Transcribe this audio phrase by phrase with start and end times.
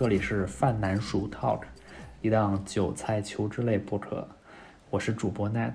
[0.00, 1.60] 这里是饭南熟 Talk，
[2.22, 4.26] 一档韭菜求知类播客，
[4.88, 5.74] 我是主播 Net。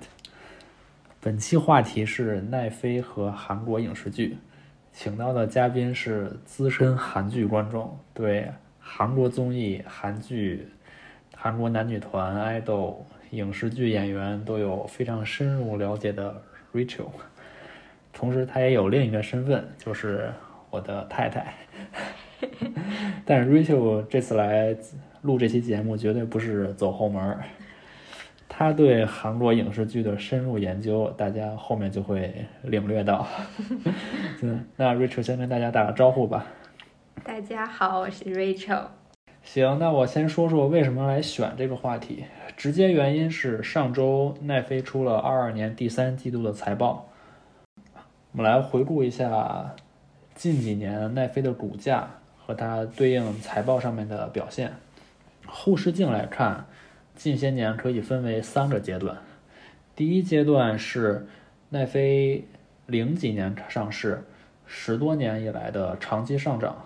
[1.20, 4.36] 本期话题是奈飞和韩国影视剧，
[4.92, 8.50] 请到的嘉宾是资深韩剧观众，对
[8.80, 10.66] 韩国综艺、韩剧、
[11.36, 16.42] 韩国男女团、爱豆、影视剧演员都有非常深入了解的
[16.74, 17.10] Rachel。
[18.12, 20.32] 同时，她也有另一个身份，就是
[20.70, 21.54] 我的太太。
[23.24, 24.76] 但是 Rachel 这次来
[25.22, 27.44] 录这期节目，绝对不是走后门儿。
[28.48, 32.32] 他对韩国影视剧的深入研究，大家后面就会
[32.62, 33.26] 领略到。
[34.40, 36.46] 嗯，那 Rachel 先跟大家打个招呼吧。
[37.22, 38.84] 大家好，我是 Rachel。
[39.42, 42.24] 行，那我先说说为什么来选这个话题。
[42.56, 47.08] 直接原因是上周奈飞出了二二年第三季度的财报。
[48.32, 49.74] 我们来回顾一下
[50.34, 52.08] 近几年奈飞的股价
[52.46, 54.72] 和它对应财报上面的表现。
[55.44, 56.64] 后视镜来看。
[57.18, 59.16] 近些年可以分为三个阶段，
[59.94, 61.26] 第一阶段是
[61.70, 62.44] 奈飞
[62.84, 64.22] 零几年上市，
[64.66, 66.76] 十多年以来的长期上涨，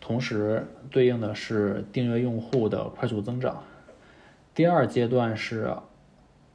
[0.00, 3.62] 同时对应的是订阅用户的快速增长。
[4.54, 5.76] 第二阶段是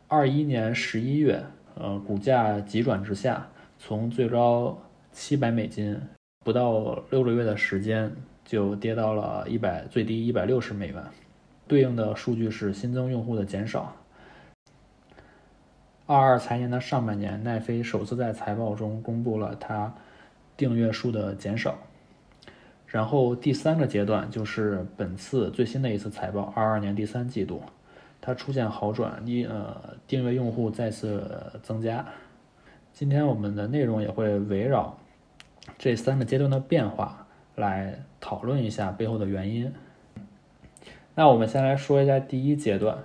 [0.08, 1.44] 二一年十一月，
[1.75, 6.02] 呃，股价急转直下，从最高七百美金，
[6.45, 8.15] 不到六个月的时间
[8.45, 11.03] 就跌到了一百，最低一百六十美元。
[11.67, 13.95] 对应的数据是新增用户的减少。
[16.05, 19.91] 二二财年的上半年，奈飞首次在财报中公布了它
[20.55, 21.75] 订阅数的减少。
[22.85, 27.59] 然后第三个阶段就是本次最新的一次财报，二二年第三季度，
[28.21, 32.05] 它出现好转，一呃订阅用户再次增加。
[32.93, 34.95] 今天我们的内容也会围绕
[35.77, 39.73] 这三个阶段的变化来讨论一下背后的原因。
[41.15, 42.98] 那我们先来说一下第一阶段，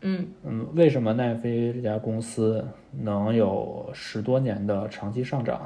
[0.00, 5.60] 嗯嗯，为什么奈飞这家公司能有十多年的长期上涨？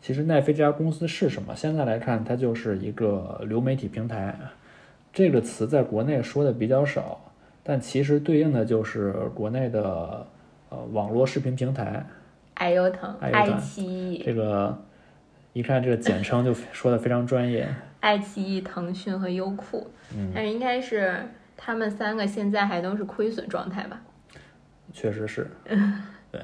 [0.00, 1.56] 其实奈飞这家公司是什么？
[1.56, 4.38] 现在来看，它就是一个流媒体平台，
[5.12, 7.20] 这个词在国内说的比较少，
[7.64, 10.24] 但其实对应的就是国内的
[10.68, 12.06] 呃网络视频平台，
[12.56, 14.76] 爱优腾、爱奇艺，这个
[15.52, 17.68] 一看这个简称就说的非常专业。
[18.00, 19.86] 爱奇艺、腾讯和优酷，
[20.32, 24.00] 但是应该是他们三个现在还都是亏损状态吧？
[24.92, 25.50] 确实是，
[26.30, 26.40] 对，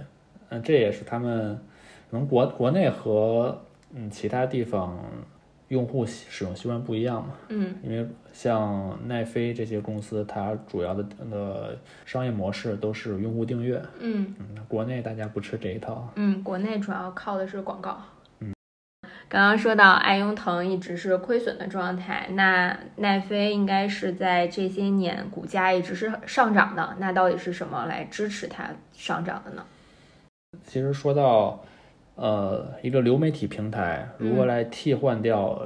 [0.49, 1.55] 嗯，这也是他们
[2.11, 3.63] 可能国国内和
[3.95, 4.99] 嗯其他地方
[5.73, 7.33] 用户使用习惯不一样嘛。
[7.49, 11.75] 嗯，因为像奈飞这些公司，它主要的呃
[12.05, 13.83] 商业模式都是用户订阅。
[13.99, 16.13] 嗯嗯，国内大家不吃这一套。
[16.17, 17.99] 嗯，国内主要靠的是广告。
[18.41, 18.53] 嗯
[19.31, 29.65] 刚刚说到爱优腾一直是亏损的状态，那奈飞应该是在这些年股价一直是上涨的，那到底是什么来支持它上涨的呢？
[30.67, 31.65] 其实说到
[32.15, 35.63] 呃一个流媒体平台如何来替换掉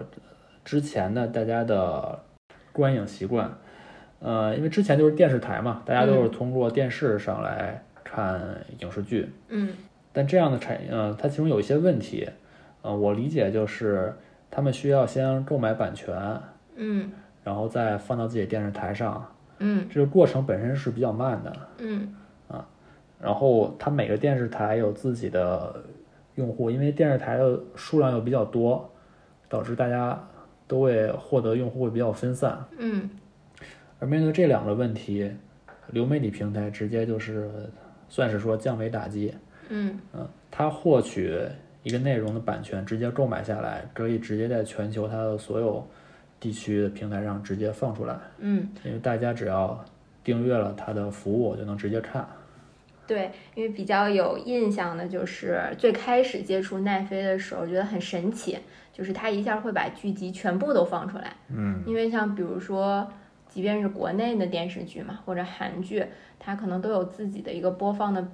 [0.64, 2.18] 之前的大家的
[2.72, 3.50] 观影习惯，
[4.20, 8.40] 呃，因为之前就是电视台嘛，大家都是通过电视上来看
[8.80, 9.70] 影视剧，嗯，
[10.12, 12.28] 但这样的产呃它其中有一些问题。
[12.82, 14.14] 呃，我理解就是
[14.48, 16.16] 他们需要先购买版权，
[16.76, 17.10] 嗯，
[17.42, 19.26] 然后再放到自己电视台上，
[19.58, 22.14] 嗯，这个过程本身是比较慢的，嗯，
[22.46, 22.64] 啊，
[23.20, 25.82] 然后它每个电视台有自己的
[26.36, 28.90] 用户，因为电视台的数量又比较多，
[29.48, 30.18] 导致大家
[30.66, 33.10] 都会获得用户会比较分散，嗯，
[33.98, 35.30] 而面对这两个问题，
[35.88, 37.50] 流媒体平台直接就是
[38.08, 39.34] 算是说降维打击，
[39.68, 41.38] 嗯，嗯，它获取。
[41.82, 45.86] 一个内容的版权直接购买下来，可以直接在全球它的所有
[46.40, 48.18] 地区的平台上直接放出来。
[48.38, 49.84] 嗯，因为大家只要
[50.24, 52.26] 订阅了它的服务，就能直接看。
[53.06, 58.58] 对，因为比较有印象的就是最开始接触奈飞的时候，觉得很神奇，
[58.92, 61.32] 就是它一下会把剧集全部都放出来。
[61.48, 63.08] 嗯，因为像比如说，
[63.48, 66.04] 即便是国内的电视剧嘛，或者韩剧，
[66.38, 68.26] 它可能都有自己的一个播放的。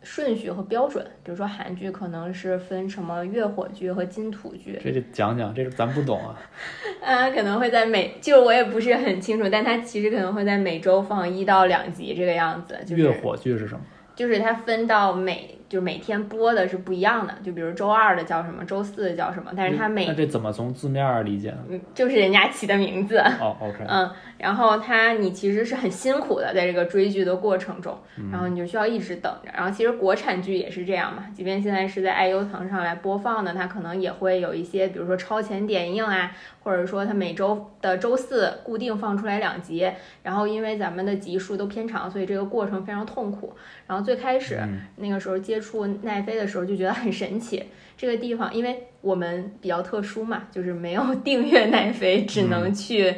[0.00, 6.38] 顺序和标准，比如说韩剧可能是分什么月火剧和金土剧，这就讲讲，这是咱不懂啊。
[7.02, 12.78] 啊，可能会在每，就我也不是很清楚，但它其实可能会在每周放一到两集这个样子。
[12.94, 13.80] 月火剧是什么？
[14.18, 21.58] 就是它分到每就是每天播的是不一样的，就比如周二的叫什么，周四的叫什么，但是它每那这怎么从字面儿理解呢？
[21.68, 29.50] 嗯就是人家起的名字，哦，OK， 嗯，然后它你其实是很辛苦的，在这个追剧的过程中，嗯然后你就需要一直等着。
[29.54, 36.32] 然后其实国产剧也是这样嘛，即便现在是在爱优腾上来播放的，它可能也会有一些，比如说超前点映啊，
[36.68, 39.90] 或者说它每周的周四固定放出来两集。
[40.22, 43.54] 然后因为咱们的集数都偏长，所以这个过程非常痛苦。
[43.86, 47.64] 然后最开始、嗯那个时候接触奈飞的时候，就觉得很神奇。
[47.96, 53.14] 这个地方，因为我们比较特殊嘛，就是没有 订阅奈飞，只能去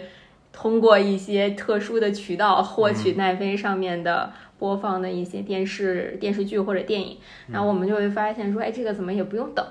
[0.53, 7.19] 通过一些特殊的渠道获取奈飞上面的播放的一些电视电视剧或者电影。
[7.49, 9.67] 然后我们就会发现说，哎，这个怎么也不用等，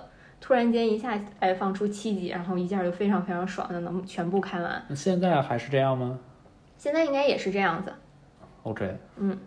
[0.50, 4.84] 突然间一下哎放出七集，然后一下就非常非常爽的能全部看完。
[4.88, 6.18] 那现在还是这样吗
[6.76, 7.94] 现在应该也是这样子。
[8.64, 9.38] ？OK，嗯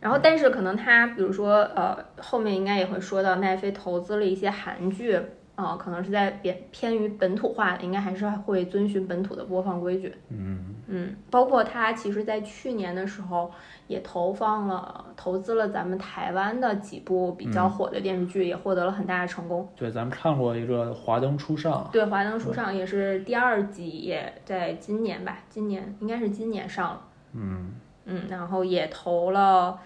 [0.00, 5.20] 然后，但是可能他，比如说，呃，后面应该也会说到奈飞投资了一些韩剧，
[5.62, 10.14] 啊、可能是在偏偏于本土化的，应该还是会遵循本土的播放规矩。
[10.28, 13.50] 嗯，嗯，包括它其实在去年的时候
[13.86, 19.68] 也投放了、投资了咱们台湾的几部比较火的电视剧，也获得了很大的成功。
[19.76, 27.02] 对，咱们看过一个《华灯初上》，对，《华灯初上》也是第二季，也在今年吧，今年应该是今年上了。
[27.32, 27.72] 嗯，
[28.06, 29.78] 嗯，然后也投了，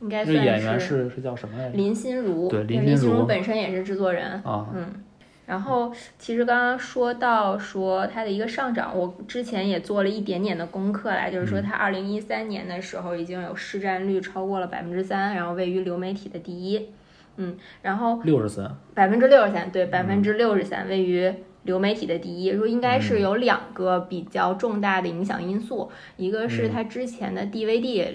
[0.00, 1.76] 应该算是演员是是叫什么来着？
[1.76, 4.40] 林心如，对林心如本身也是制作人。
[4.44, 5.02] 啊，嗯，
[5.44, 11.62] 然后其实刚刚说到说它的一个上涨，我之前也做了一点点的功课来，就是说嗯。
[11.62, 16.88] 它二零一三年的时候已经有市占率超过了百分之三，然后位于流媒体的第一。
[17.36, 19.90] 嗯，然后六十三，百分之六十三，对，嗯。
[19.90, 21.32] 百分之六十三位于
[21.64, 28.06] 流媒体的第一，说应该是有两个比较重大的影响因素，一个是它之前的 DVD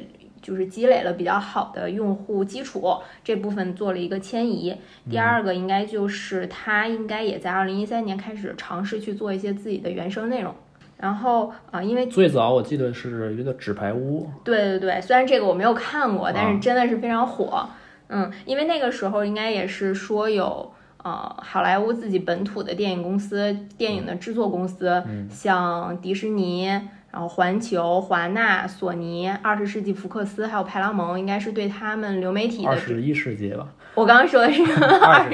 [0.42, 4.74] 就是积累了比较好的用户基础，这部分做了一个迁移；
[5.10, 10.54] 第二个应该就是他应该也在二零一三年开始尝试去做一些自己的原生内容。
[10.98, 17.70] 然后啊、因为最早我记得是一个纸牌屋，对对对，虽然这个我没有看过，但啊是真的是非常火。
[18.08, 20.72] 嗯，因为那个时候应该也是说有
[21.04, 26.70] 呃好莱坞自己本土的电影公司、电影的制作公司，嗯像迪士尼。
[27.18, 34.62] 然后环球、华纳、索尼、二十世纪福克斯还有派拉蒙，应该是对他们流媒体的二十一世纪吧，我刚刚说的是
[35.02, 35.28] 二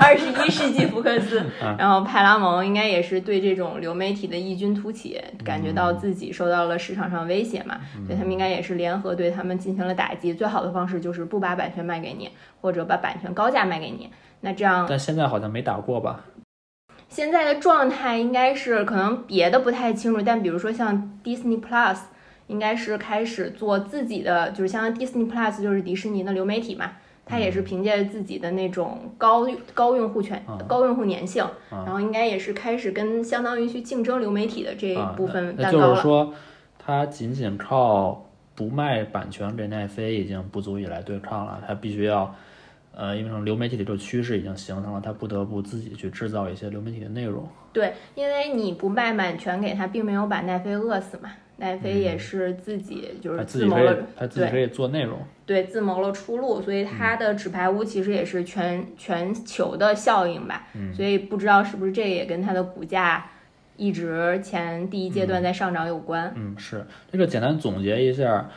[0.00, 10.34] 二十一世纪福克斯啊，然后派拉蒙应该也是对这种流媒体的异军突起，感觉到自己受到了市场上威胁嘛，所以他们应该也是联合对他们进行了打击。
[10.34, 12.28] 最好的方式就是不把版权卖给你，
[12.60, 14.10] 或者把版权高价卖给你。
[14.40, 16.24] 那这样但现在好像没打过吧？
[17.08, 21.96] 现在的状态应该是可能别的不太清楚，但比如说像 Disney Plus，
[22.46, 26.92] 应该是开始做自己的，就是像 Disney Plus 就是迪士尼的流媒体嘛，
[27.24, 35.96] 它也是凭借自己的那种高高用户权、啊高用户粘性，啊然后应该也是开始跟相当于去竞争流媒体的这一啊，部分蛋糕了。
[35.96, 36.34] 是说，
[36.78, 42.34] 它仅仅靠不卖版权给奈飞已经不足以来对抗了，它必须要。
[42.98, 47.48] 呃，因为流媒体的这个趋势已经形成了，他不得不自己去制造一些流媒体的内容。
[47.72, 55.16] 对，因为你不卖版权给他，并没有把奈飞饿死嘛，奈飞也是自己就是自谋了，，对它自己可以做内容。
[55.46, 63.30] 对，自谋了出路，所以他的纸牌屋其实也是全全球的效应吧，所以不知道是不是这个也跟它的股价
[63.76, 66.32] 一直前第一阶段在上涨有关。
[66.34, 68.50] 嗯，是这个简单总结一下，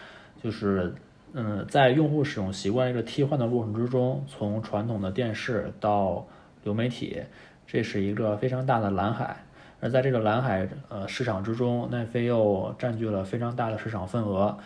[0.44, 0.94] 就是
[1.34, 6.28] 嗯，在用户使用习惯这个替换的过程之中，从传统的电视到
[6.64, 7.22] 流媒体，
[7.66, 9.38] 这是一个非常大的蓝海。
[9.80, 14.58] 而在这个蓝海呃市场之中，奈飞又占据了非常大的市场份额，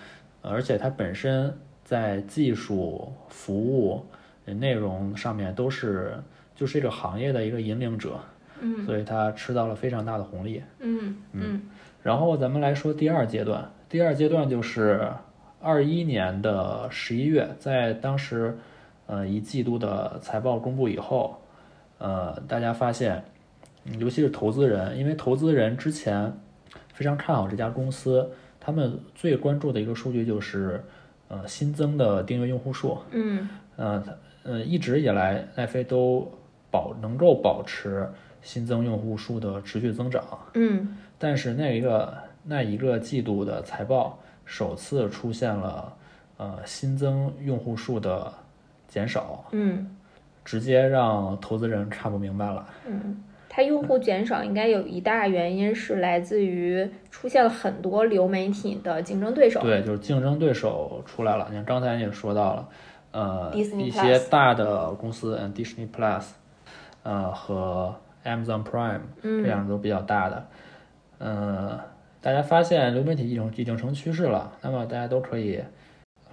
[0.41, 1.53] 呃而且它本身
[1.84, 4.05] 在技术、服务、
[4.45, 6.17] 呃内容上面都是
[6.55, 8.19] 就是这个行业的一个引领者，
[8.60, 10.62] 嗯所以它吃到了非常大的红利。
[10.79, 11.62] 嗯嗯
[12.03, 15.10] 然后咱们来说第二阶段，第二阶段就是
[15.65, 18.55] 二一年的十一月，在当时
[19.07, 21.41] 呃一季度的财报公布以后，
[21.98, 23.24] 呃，大家发现，
[23.86, 26.31] 嗯尤其是投资人，因为投资人之前
[26.93, 28.29] 非常看好这家公司，
[28.60, 30.84] 他们最关注的一个数据就是
[31.29, 33.50] 呃新增的订阅用户数，嗯。
[33.75, 34.03] 呃，
[34.43, 36.31] 呃，一直以来奈飞都
[36.69, 38.07] 保能够保持
[38.43, 40.95] 新增用户数的持续增长，嗯。
[41.17, 45.93] 但是那一个那一个季度的财报首次出现了
[46.37, 48.31] 呃新增用户数的
[48.87, 49.95] 减少，嗯
[50.43, 52.67] 直接让投资人看不明白了。
[52.85, 59.61] 嗯，它用户减少应该有一大原因是来自于出现了很多流媒体的竞争对手。
[59.61, 61.47] 对，就是竞争对手出来了。
[61.49, 62.69] 你看刚才你也说到了，
[63.11, 66.25] 呃一些大的公司，嗯，Disney Plus，
[67.01, 70.47] 呃和 Amazon Prime 嗯这样都比较大的，
[71.17, 71.79] 嗯，
[72.25, 75.62] 大家发现流媒体已经已经成趋势了，那么大家都可以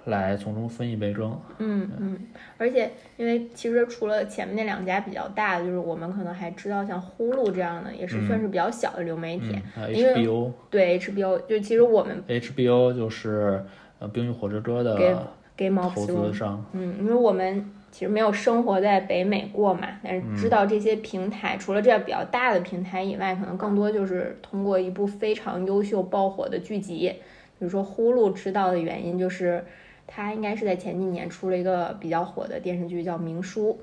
[0.06, 1.38] 来从中分一杯羹。
[1.58, 2.18] 嗯嗯，
[2.56, 9.54] 而且因为其实除了前面那两家比较大的，就是我们可能还知道像呼噜这样的，也是算是比较小的流媒体。
[9.92, 13.62] 因为 HBO，HBO 对 HBO，就其实我们 HBO 就是
[13.98, 14.96] 呃《冰与火之歌》的
[15.58, 27.08] Game of 投资商，嗯，因为我们其实没有生活在北美过嘛，但是知道这些平台，除了这样比较大的平台以外，可能更多就是通过一部非常优秀爆火的剧集，
[27.58, 29.64] 比如说呼噜知道的原因就是
[30.06, 33.78] 它应该是在前几年出了一个比较火的电视剧叫《明书》，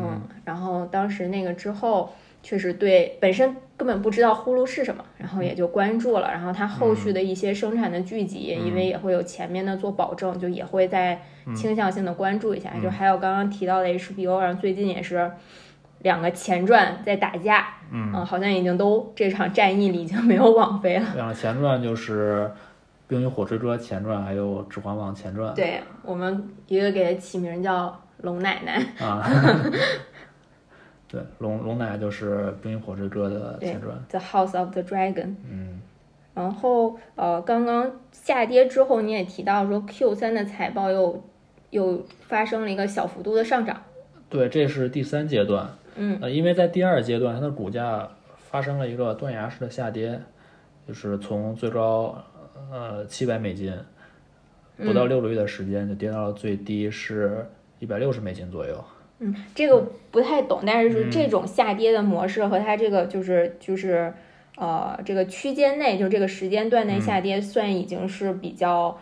[0.00, 2.10] 嗯，然后当时那个之后。
[2.42, 6.30] 确实对，本身根本不知道呼噜是什么，然后也就关注了。
[6.30, 11.20] 然后它后续的一些生产的剧集，因为也会有前面的做保证，就也会在
[11.54, 12.70] 倾向性的关注一下。
[12.82, 15.30] 就还有刚刚提到的 HBO，然后最近也是
[16.00, 21.06] 两个前传在打架，嗯，好像已经都这场战役里已经没有网飞了。
[21.14, 22.44] 两个前传就是
[23.06, 25.52] 《冰与火之歌》前传，还有《指环王》前传。
[25.54, 29.28] 对我们一个给它起名叫龙奶奶，啊，
[31.10, 34.00] 对，龙龙奶就是《冰与火之歌》的前传。
[34.08, 35.34] The House of the Dragon。
[35.50, 35.80] 嗯，
[36.34, 41.24] 然后呃，刚刚下跌之后，你也提到说 Q 三的财报又
[41.70, 43.82] 又发生了一个小幅度的上涨。
[44.28, 45.68] 对，这是第三阶段。
[45.96, 50.20] 嗯，呃，因为在第二阶段，它的股价发生了一个断崖式的下跌，
[50.86, 52.16] 就是从最高
[52.70, 53.76] 呃七百美金，
[54.76, 57.44] 不到六个月的时间就跌到了最低是
[57.80, 58.74] 一百六十美金左右。
[58.76, 58.99] 嗯，
[59.54, 64.12] 这个不太懂，但是是这种下跌的模式和它这个就是就是
[64.56, 68.98] 呃这个区间内，就这个时间段内下跌，算已经是比较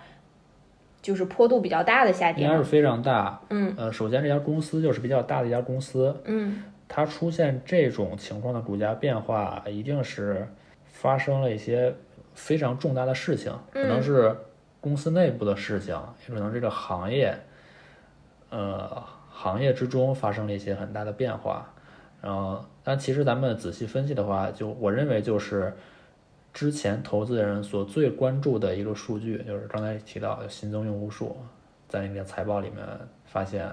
[1.01, 2.45] 就是坡度比较大的下跌。
[2.45, 3.41] 应该是非常大。
[3.51, 3.75] 嗯。
[3.77, 6.63] 呃，首先这家公司就是比较大的一家公司，嗯。
[6.91, 10.49] 它出现这种情况的股价变化，一定是
[10.87, 11.95] 发生了一些
[12.35, 14.35] 非常重大的事情，可能是
[14.81, 15.95] 公司内部的事情，
[16.27, 17.35] 也可能这个行业，
[18.49, 19.05] 呃，
[19.40, 21.73] 行业之中发生了一些很大的变化。
[22.21, 25.73] 然后，但其实咱们仔细分析的话，就我认为就是
[26.52, 31.37] 之前投资人所最关注的一个数据，就是刚才提到的新增用户数，
[31.87, 32.85] 在那个财报里面
[33.25, 33.64] 发现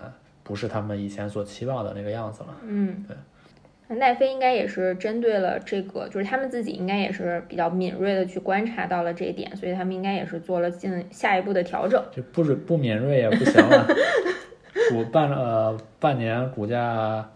[0.43, 2.55] 不是他们以前所期望的那个样子了。
[2.61, 11.99] 嗯，对奈飞应该也是针对了这个，就是他们自己应该也是比较敏锐的去观察到了这一点，所以他们应该也是做了进下一步的调整。
[12.11, 13.87] 就不是不敏锐也不行了，
[14.91, 17.29] 股半呃半年股价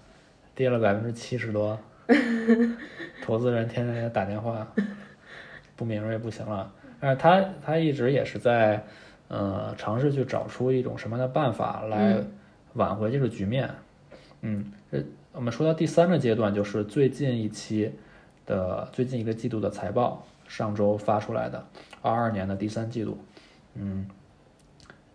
[0.54, 1.80] 跌了百分之七十多，
[3.24, 4.68] 投资人天天给他打电话，
[5.78, 6.70] 不敏锐不行了。
[7.00, 8.84] 但是他他一直也是在
[9.30, 12.22] 呃尝试去找出一种什么样的办法来
[12.74, 13.70] 挽回这个局面。
[14.42, 17.94] 嗯，这我们说到第三个阶段，就是最近一期
[18.46, 21.66] 的最近一个季度的财报，上周发出来的，
[22.02, 23.18] 二二年的第三季度，
[23.76, 24.06] 嗯。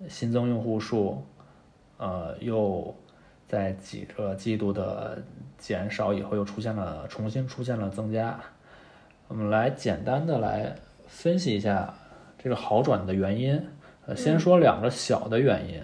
[0.09, 1.25] 新增用户数，
[2.05, 2.95] 呃，又
[3.49, 5.17] 在几个季度的
[5.57, 8.39] 减少以后，又出现了重新出现了增加。
[9.27, 11.95] 我们来简单的来分析一下
[12.37, 13.59] 这个好转的原因。
[14.05, 15.81] 呃，先说两个小的原因。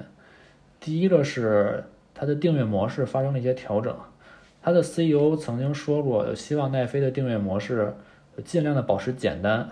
[0.78, 3.96] 第一个是它的订阅模式发生了一些调整。
[4.60, 7.94] 它的 CEO 曾经说过，希望奈飞的订阅模式
[8.44, 9.66] 尽量的保持简单。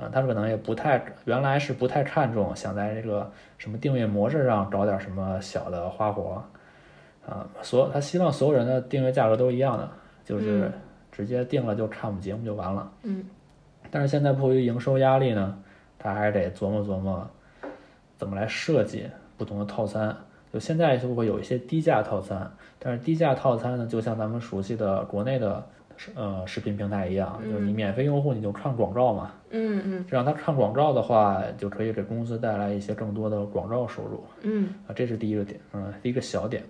[0.00, 6.42] 啊，他可能也不太，原来是不太看重，想在这个什么订阅模式上找点什么小的花活，
[7.28, 9.86] 啊，所他希望所有人的订阅价格都一样的，
[10.24, 10.72] 就是
[11.12, 12.90] 直接定了就看我们节目就完了。
[13.02, 13.22] 嗯。
[13.90, 15.58] 但是现在迫于营收压力呢，
[15.98, 17.28] 他还是得琢磨琢磨
[18.16, 20.16] 怎么来设计不同的套餐。
[20.52, 25.64] 就现在就会有一些低价套餐，但是低价套餐呢，就像咱们熟悉的国内的
[26.14, 29.32] 呃视频平台一样，就是你免费用户你就看广告嘛。
[29.50, 36.62] 嗯嗯这样他看广告的话，就可以给公司带来一些更多的广告收入嗯啊，这是第一个点，嗯，第一个小点。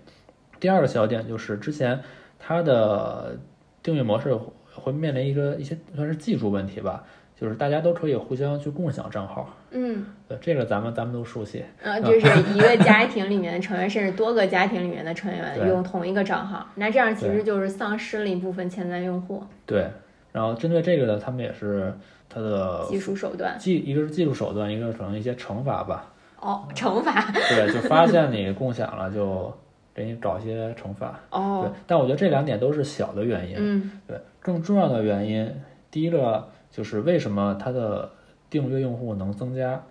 [0.59, 1.99] 第二个小点就是之前
[2.39, 3.37] 它的
[3.81, 4.37] 订阅模式
[4.73, 7.03] 会面临一个一些算是技术问题吧，
[7.39, 19.87] 就是大家都可以互相去共享账号，嗯，对这个咱们咱们都熟悉，呃，就是 一个家庭里面的成员，甚至多个家庭里面的成员用同一个账号，那这样其实就是丧失了一部分潜在用户对。
[20.33, 21.93] 然后针对这个呢，他们也是
[22.29, 23.53] 它的技术手段。
[23.59, 26.05] 技，一个是技术手段，一个可能一些惩罚吧，
[26.39, 29.53] 哦，惩罚对，就发现你共享了，就
[29.93, 31.63] 给你找一些惩罚哦。
[31.63, 33.55] 对哦，，但我觉得这两点都是小的原因。
[33.59, 35.53] 嗯对，更重要的原因，
[35.91, 38.09] 第一个就是为什么它的
[38.51, 39.81] 订阅用户能增加，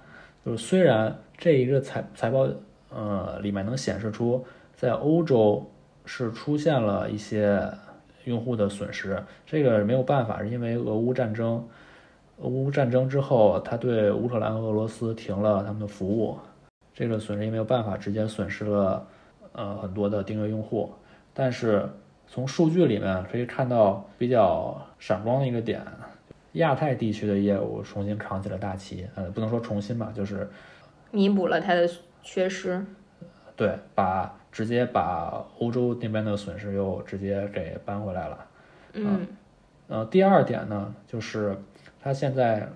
[0.47, 2.47] 就是虽然这一个财财报
[2.91, 4.45] 呃，里面能显示出
[4.77, 5.69] 在欧洲
[6.05, 7.69] 是出现了一些
[8.25, 11.67] 用户的损失，这个没有办法，是因为俄乌战争。
[12.43, 16.39] 俄乌战争之后，他对乌克兰和俄罗斯停了他们的服务，
[16.95, 19.07] 这个损失也没有办法，直接损失了
[19.53, 20.91] 呃很多的订阅用户。
[21.35, 21.87] 但是
[22.27, 25.83] 从数据里面可以看到比较闪光的一个点，
[26.53, 30.49] 亚太地区的业务重新扛起了大旗，呃，不能说重新吧，就是
[31.11, 31.89] 弥补了它的
[32.23, 32.85] 缺失。
[33.57, 38.47] 对，把直接把欧洲那边的损失又直接给搬回来了。
[38.95, 39.27] 嗯，
[39.87, 41.57] 呃，第二点呢，就是
[42.01, 42.69] 它现在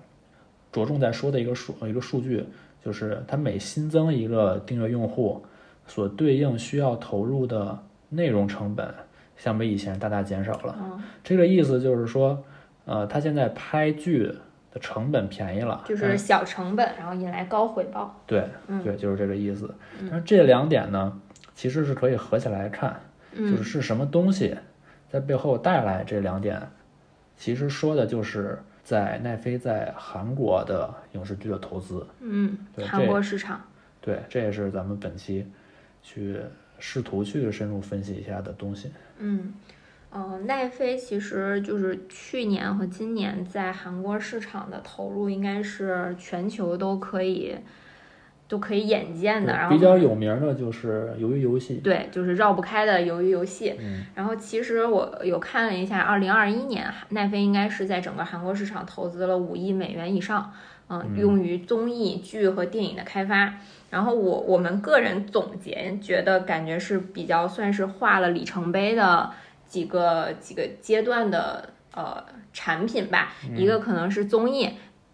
[0.71, 2.45] 着重在说的一个数一个数据，
[2.83, 5.43] 就是它每新增一个订阅用户，
[5.87, 7.77] 所对应需要投入的
[8.09, 8.87] 内容成本，
[9.35, 10.77] 相比以前大大减少了。
[10.79, 12.41] 嗯，这个意思就是说，
[12.85, 14.33] 呃，他现在拍剧
[14.71, 18.21] 的成本便宜了，就是小成本，然后引来高回报。
[18.25, 19.73] 对，嗯对，就是这个意思。
[20.01, 21.19] 但是这两点呢，
[21.53, 22.99] 其实是可以合起来看，
[23.33, 24.55] 嗯就是是什么东西
[25.09, 26.61] 在背后带来这两点，
[27.37, 32.05] 其实说的就是在奈飞在韩国的影视剧的投资。
[32.19, 33.61] 嗯，对韩国市场。
[34.01, 35.49] 对，这也是咱们本期
[36.03, 36.39] 去
[36.77, 38.91] 试图去深入分析一下的东西。
[39.17, 39.53] 嗯，
[40.15, 47.53] 呃，奈飞其实就是去年和今年在韩国市场的投入，应该是全球都可以
[48.47, 49.51] 都可以眼见的。
[49.51, 51.81] 然后比较有名的就是鱿鱼游戏。
[51.83, 53.75] 对，就是绕不开的鱿鱼游戏。
[53.77, 60.53] 嗯然后其实我有看了一下，二零二一年奈飞应该是在整个韩国市场投资了五亿美元以上，
[60.87, 63.55] 嗯、嗯用于综艺剧和电影的开发。
[63.89, 69.29] 然后我我们个人总结觉得，感觉是比较算是画了里程碑的
[69.67, 73.33] 几个几个阶段的呃产品吧。
[73.55, 74.65] 一个可能是综艺《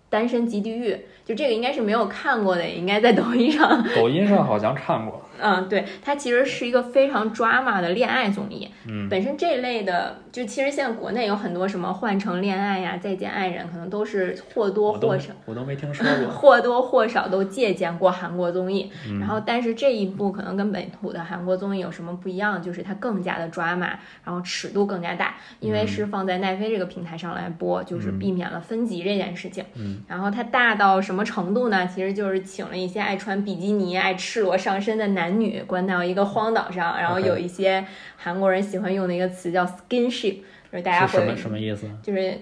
[0.10, 0.94] 单身即地狱》，
[1.26, 5.22] 就这个应该是没有看过的，也应该在抖音上抖音上好像看过。
[5.42, 8.68] 嗯，对，它其实是一个非常 drama 的恋爱综艺。
[8.88, 15.34] 嗯，本身这类的，就其实现在国内有很多什么《换乘恋爱》呀、《再见爱人》，可能都是或多或少。
[15.46, 16.30] 我都没听说过。
[16.32, 22.62] 或多或少都借鉴过韩国综艺，嗯然后但是这一部可能跟本土的韩国综艺有什么不一样？
[22.62, 23.92] 就是它更加的 drama，
[24.24, 29.64] 然后尺度更加大，因为是放在奈飞这个平台上来播，就是避免了分级这件事情。
[29.76, 31.88] 嗯，然后它大到什么程度呢？
[31.88, 37.86] 其实就是请了一些爱穿比基尼、爱赤裸上身的男女，关到一个荒岛上，然后有一些
[38.18, 40.38] 韩国人喜欢用的一个词叫 skinship，
[40.72, 41.90] 就是大家会什么什么意思？
[42.02, 42.38] 就是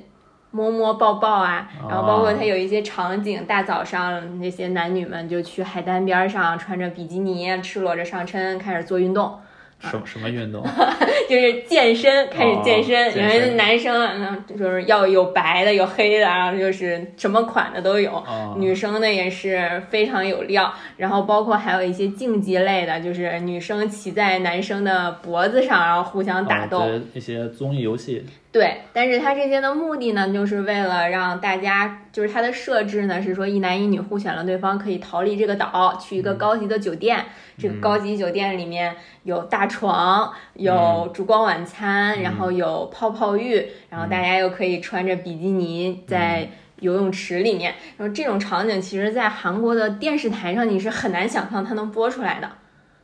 [0.52, 9.40] 摸摸抱抱啊，然后包括哦它有一些场景，大早上那些男女们就去海滩边儿上，穿着比基尼，赤裸着上身，开始做运动，
[9.80, 10.64] 什什么运动？
[11.30, 13.18] 就是健身，开始健身。
[13.18, 14.14] 因为男生啊，
[14.48, 18.12] 那就是要有白的，有黑的，然后就是什么款的都有。
[18.12, 26.84] 哦女生呢也是非常有料，然后包括还有一些竞技类的，就是女生骑在男生的脖子上，然后互相打斗。
[27.14, 28.26] 一些综艺游戏。
[28.52, 37.26] 对，但是它这些的目的呢，就是为了让大家，就是它的设置呢是说一男一女互选了对方，可以逃离这个岛，去一个高级的酒店。
[37.58, 46.50] 这个高级酒店里面有大床，有烛光晚餐，然后有泡泡浴，然后大家又可以穿着比基尼在。
[46.80, 52.50] 游泳池里面，然后这种场景其实，在韩国的电视台上你是很难想象它能播出来的。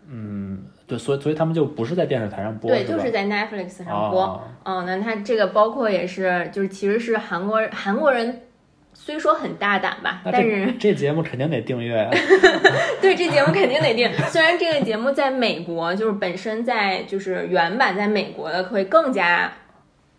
[0.08, 4.22] 嗯，对，所以所以他们就不是在电视台上播，对，是就是在 Netflix 上播。
[4.22, 8.42] 哦嗯，那它这个包括也是，就是其实是韩国韩国人，
[8.94, 12.10] 虽说很大胆吧，但是这这节目肯定得订阅呀。
[13.02, 14.12] 对这节目肯定得订。
[14.30, 19.52] 虽然这个节目在美国，就是本身在就是原版在美国的会更加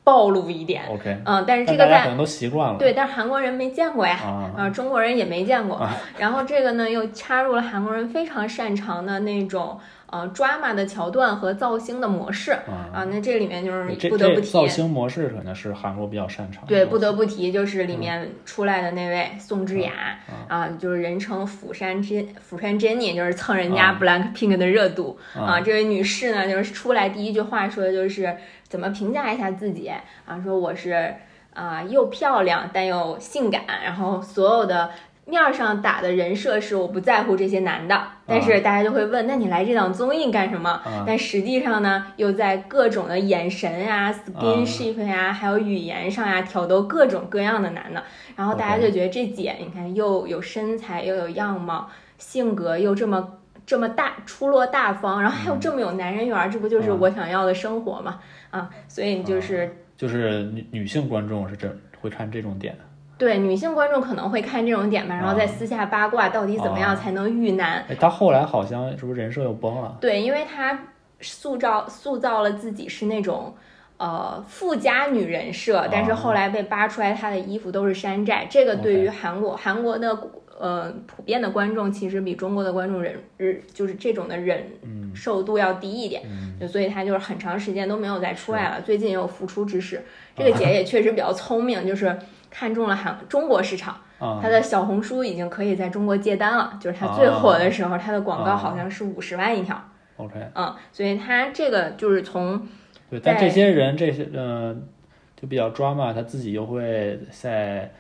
[0.05, 2.79] 暴露一点，OK，嗯，但是这个在可能都习惯了。
[2.79, 4.17] 对，但是韩国人没见过呀。
[4.23, 5.77] 啊，啊，中国人也没见过。
[5.77, 13.05] 啊然后这个呢，又插入了韩国人非常擅长的那种呃 drama 的桥段和造星的模式啊，啊。
[13.11, 16.65] 那这里面就是不得不提造星模式可能是韩国比较擅长。
[16.67, 25.61] 对，不得不提就是里面出来的那位宋智雅嗯啊，就是人称釜山珍釜山 Jenny，就是蹭人家啊 Black Pink 的热度啊啊。
[25.61, 28.37] 这位女士呢，就是出来第一句话说的就是
[28.69, 29.91] 怎么评价一下自己
[30.25, 31.15] 啊，说我是
[31.53, 34.91] 啊又漂亮但又性感，然后所有的。
[35.29, 40.71] 面儿上打的人设是我不在乎这些男的，但是大家就会问，那你来这档综艺干什么？
[40.71, 48.05] 啊但实际上呢，又在各种的眼神呀、skinship 呀，还有语言上呀，挑逗各种各样的男的。
[48.37, 58.21] 然后大家就觉得这姐，你看又有身材，又有样貌，性格又这么这么大出落大方，然后还有这么有男人缘儿，这不就是嗯我想要的生活吗？
[58.51, 62.79] 啊，所以就是就是女女性观众是这会看这种点。
[63.19, 67.83] 对，女性观众可能会看这种点吧，然后在私下八卦到底怎么样才能遇男。
[67.89, 69.97] 哎，他后来好像是不是人设又崩了？
[70.01, 70.79] 对，因为他
[71.23, 73.55] 塑造塑造了自己是那种
[73.97, 80.15] 呃富家女人设，但是后来被扒出来她的衣服都是山寨，这个对于韩国韩国的
[80.59, 84.63] 呃普遍的观众其实比中国的观众忍日就是这种的忍
[85.15, 86.23] 受度要低一点，
[86.61, 88.83] 就所以他就是很长时间都没有再出来了。
[88.83, 90.05] 最近也有复出之势，
[90.37, 92.15] 这个姐也确实比较聪明，就是。
[92.59, 96.79] 看中了韩中国市场，他的小红书已经可以在中国接单了。
[96.81, 99.79] 就是他最火的时候，他的广告好像是五十万一条。
[100.17, 102.67] OK，嗯，所以他这个就是从
[103.11, 104.89] 对，但这些人这些嗯，
[105.39, 107.93] 就比较抓嘛，他自己又会在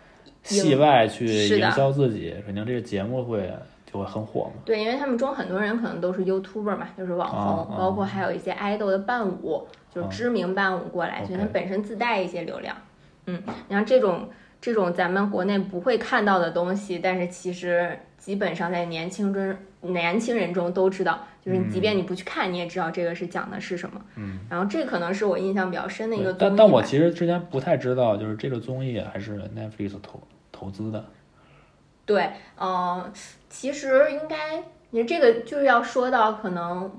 [0.43, 3.53] 戏外去营销自己，肯定这个节目会
[3.85, 4.63] 就会很火嘛。
[4.65, 12.75] 对，因为他们中很多人可能都是 YouTuber 嘛，就是网红，包括还有一些爱豆的伴舞，就是知名伴舞过来，所以他本身自带一些流量。
[13.27, 14.31] 嗯，你像这种。
[14.61, 24.01] 这种咱们国内不会看到的东西，但是其实基本上在年轻中年轻人中都知道，就是即便你不去看，你也知道这个是讲的是什么。
[24.17, 26.33] 嗯，然后这可能是我印象比较深的一个。
[26.33, 31.05] 但但我其实之前不太知道，就是这个综艺还是 Netflix 投投资的。
[32.05, 33.13] 对，嗯，
[33.49, 36.91] 其实应该你这个就是要说到可能。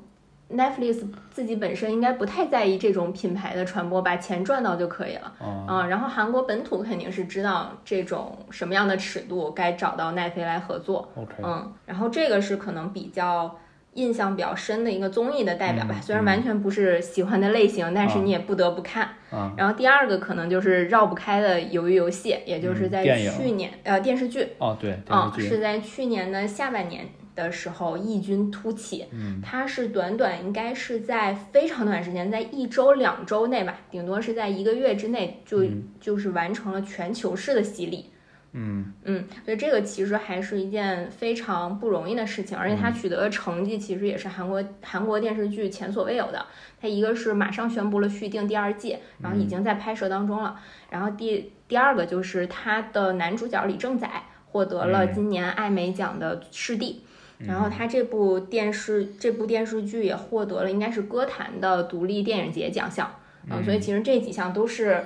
[0.49, 5.33] Netflix 自己本身应该不太在意这种品牌的传播，把钱赚到就可以了。
[5.41, 11.11] 嗯，然后韩国本土肯定是知道这种什么样的尺度该找到奈飞来合作。
[11.15, 13.59] OK，嗯，然后这个是可能比较
[13.95, 19.09] 印象比较深的一个综艺的代表吧，虽然完全不是喜欢的类型，但是你也不得不看。
[19.57, 24.47] 然后第二个可能就是绕不开的《鱿鱼游戏》，也就是在去年呃电视剧。
[24.59, 27.05] 哦，对，嗯，是在去年的下半年。
[27.37, 35.63] 的时候异军突起，嗯，它是短短应该是在非常短时间，在一周两周内吧，顶多是在一个月之内就
[36.01, 38.09] 就是完成了全球式的洗礼，
[38.53, 38.91] 嗯。
[39.03, 46.43] 嗯，所以这个其实还是一件非常不容易的事情，而且它取得的成绩其实也是韩国韩国电视剧前所未有的。
[46.81, 57.03] 它一个是马上宣布了续订第二季，然后已经在拍摄当中了，然后第第二个就是它的男主角李正宰获得了今年艾美奖的视帝。
[57.39, 63.11] 然后他这部电视这部电视剧也获得了应该是歌坛的独立电影节奖项，
[63.47, 65.03] 嗯，所以其实这几项都是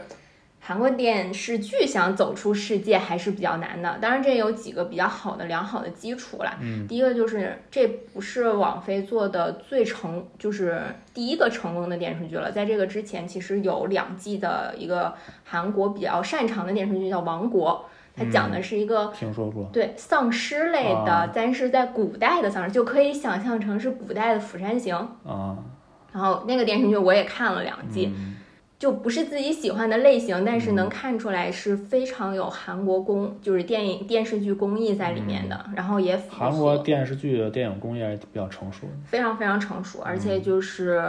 [0.61, 3.97] 韩国电视剧想走出世界还是比较难的。
[4.01, 10.81] 当然这有几个比较好的良好的基础啦，嗯，第一个就是这不是网飞做的最成就是
[11.13, 15.13] 第一个成功的电视剧了，在这个之前其实有两季的一个
[15.43, 17.85] 韩国比较擅长的电视剧叫《王国》。
[18.15, 24.95] 它讲的是一个听说过对丧尸类的，但是在古代的丧尸，就可以想象成是古代的《釜山行》
[25.29, 25.57] 啊。
[26.11, 28.13] 然后那个电视剧我也看了两季，
[28.77, 35.65] 就不是自己喜欢的类型，但是能看出来是非常有韩国工，就是电影电视剧工艺在里面的。
[35.73, 41.01] 然后也韩国电视剧的电影工业比较成熟，非常非常成熟，而且就是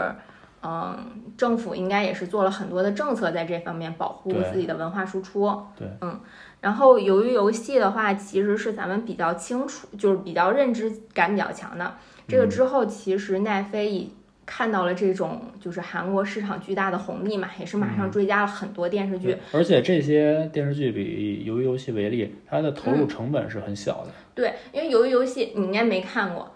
[0.63, 0.97] 嗯，
[1.37, 5.51] 政府应该也是做了很多的政策在这方面保护自己的文化输出。
[5.77, 6.21] 对，嗯。
[6.63, 11.95] 然后，由于游戏的话，其实是咱们比较清楚，就是比较认知感比较强的。
[12.29, 14.13] 这个之后，其实奈飞已
[14.47, 19.37] 看到了这种就是韩国市场巨大的红利嘛，也是马上追加了很多电视剧。
[19.51, 24.13] 而且这些电视剧比鱿鱼游戏为例，它的投入成本是很小的。
[24.33, 26.49] 对，因为鱿鱼游戏你应该没看过。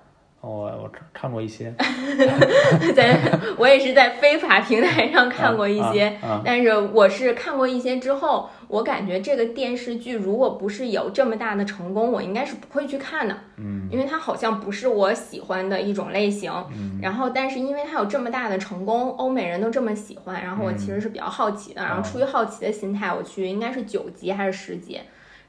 [0.46, 1.74] 我我看过一些，
[2.94, 3.18] 在
[3.58, 16.52] 我也是在非法平台上看过一些，但是我是看过一些之后，我感觉这个电视剧如果不是有这么大的成功，我应该是不会去看的，嗯，因为它好像不是我喜欢的一种类型，
[17.02, 25.00] 然后但是因为它有这么大的成功，欧美人都这么喜欢，然后我其实是比较好奇的，然后出于好奇的心态，我去应该是九集还是十集。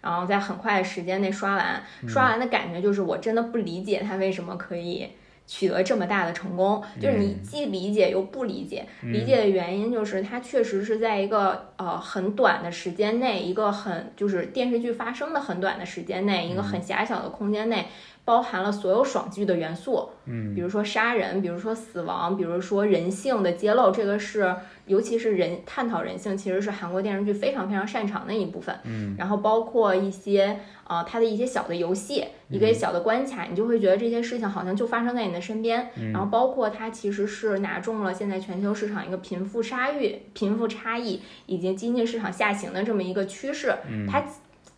[0.07, 5.09] 然后在很快的时间内刷完，刷完的感觉就是我真的不理解他为什么可以
[5.45, 6.81] 取得这么大的成功。
[7.01, 17.87] 就是你既理解又不理解，理解的原因就是他确实是在一个呃很短的时间内，一个很就是电视剧发生的很短的时间内，一个很狭小的空间内。
[18.27, 24.53] 包含了所有爽剧的元素，嗯，比如说杀人，比如说死亡，比如说人性的揭露，这个是
[24.85, 43.73] 尤其是人探讨人性，其实是韩国电视剧非常非常擅长的一部分，嗯，然后包括一些啊，它的一些小的游戏，一个小的关卡，你就会觉得这些事情好像就发生在你的身边，然后包括它其实是拿中了现在全球市场一个贫富差异、贫富差异以及经济市场下行的这么一个趋势，
[44.11, 44.21] 它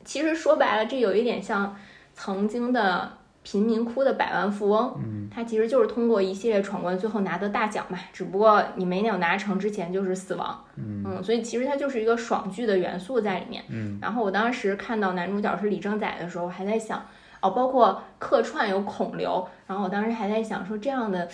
[0.06, 1.76] 其实说白了，这有一点像
[2.14, 3.14] 曾经的。
[3.42, 7.98] 贫民窟的百万富翁，嗯，他其实就是通过一系列闯关，最后拿得大奖嘛。
[8.12, 13.64] 只不过你没有拿成之前就是死亡，嗯所以其实它就是一个爽剧的元素在里面。
[13.70, 17.04] 嗯然后我当时看到男主角是李正宰的时候，我还在想，
[17.42, 21.28] 哦，包括客串有孔刘，然后我当时还在想说，这样的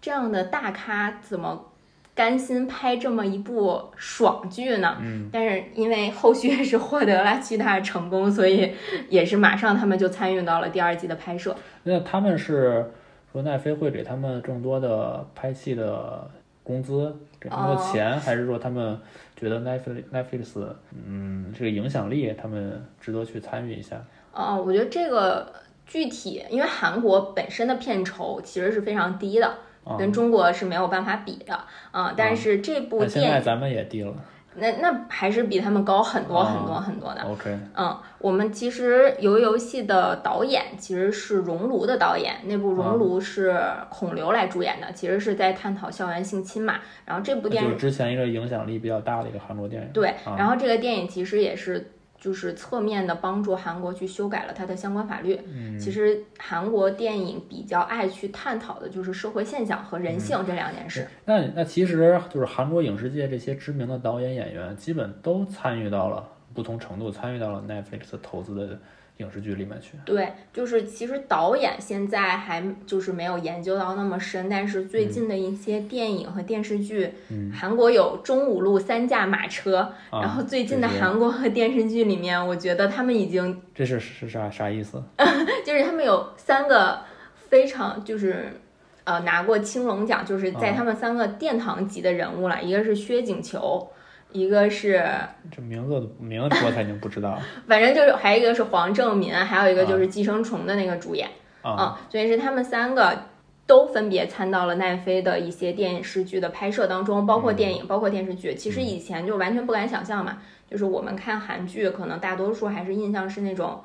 [0.00, 1.69] 这样的大咖怎么
[2.14, 4.96] 甘心拍这么一部爽剧呢？
[5.00, 8.72] 嗯但是因为后续是获得了巨大成功，所以
[9.08, 11.56] 也是马上他们就参与到了第二季的拍摄。
[11.84, 12.90] 那他们是
[13.32, 16.30] 说奈飞会给他们更多的拍戏的
[16.62, 18.98] 工资，给他们的哦钱，还是说他们
[19.36, 20.66] 觉得 Netflix Netflix
[21.06, 24.04] 嗯这个影响力，他们值得去参与一下？
[24.32, 25.50] 哦，我觉得这个
[25.86, 29.58] 具体，因为韩国本身的片酬其实是非常低的，啊，
[29.98, 31.58] 跟中国是没有办法比的
[31.90, 34.14] 啊、但是这部电影，在咱们也低了
[34.56, 37.22] 那那还是比他们高很多啊很多很多的。
[37.22, 43.56] ，OK，嗯，我们其实鱿鱼游戏的导演其实是《熔炉》的导演，那部《熔炉》是
[43.88, 46.80] 孔刘来主演的，其实是在探讨校园性侵嘛。
[47.04, 49.88] 然后这部电影就是之前一个影响力比较大的一个韩国电影。
[49.92, 55.40] 对，啊然后这个电影其实也是就是侧面的帮助韩国去修改了它的相关法律。
[55.46, 61.08] 嗯其实韩国电影比较爱去探讨的就是社会现象和人嗯性这两件事。
[61.24, 68.78] 那那其实就是韩国影视界这些知名的导演演员，基本都参与到了不同程度参与到了 Netflix 投资的
[69.20, 69.92] 影视剧里面去。
[70.04, 85.02] 对，就是其实导演现在还就是没有研究到那么深，但是最近的一些电影和电视剧，嗯韩国有中五路三驾马车，啊然后最近的韩国和电视剧里面，我觉得他们已经这是是啥啥意思？
[85.64, 87.00] 就是他们有三个
[87.48, 88.60] 非常就是
[89.04, 93.88] 呃拿过青龙奖，就是在啊他们三个殿堂级的人物了，一个是薛景求，
[94.32, 95.04] 一个是
[95.50, 101.28] 这名字名字我他已经不知道了 反正就是还有一个是黄正民，还有一个就是《寄生虫》的那个主演
[101.62, 101.70] 啊。
[101.70, 103.30] 啊、所以是他们三个。
[103.66, 108.52] 都分别参到了奈飞的一些电视剧的拍摄当中，包括电影，包括电视剧。
[108.52, 110.38] 其实以前就完全不敢想象嘛，
[110.68, 113.80] 就是我们看韩剧，可能大多数还是印象是那种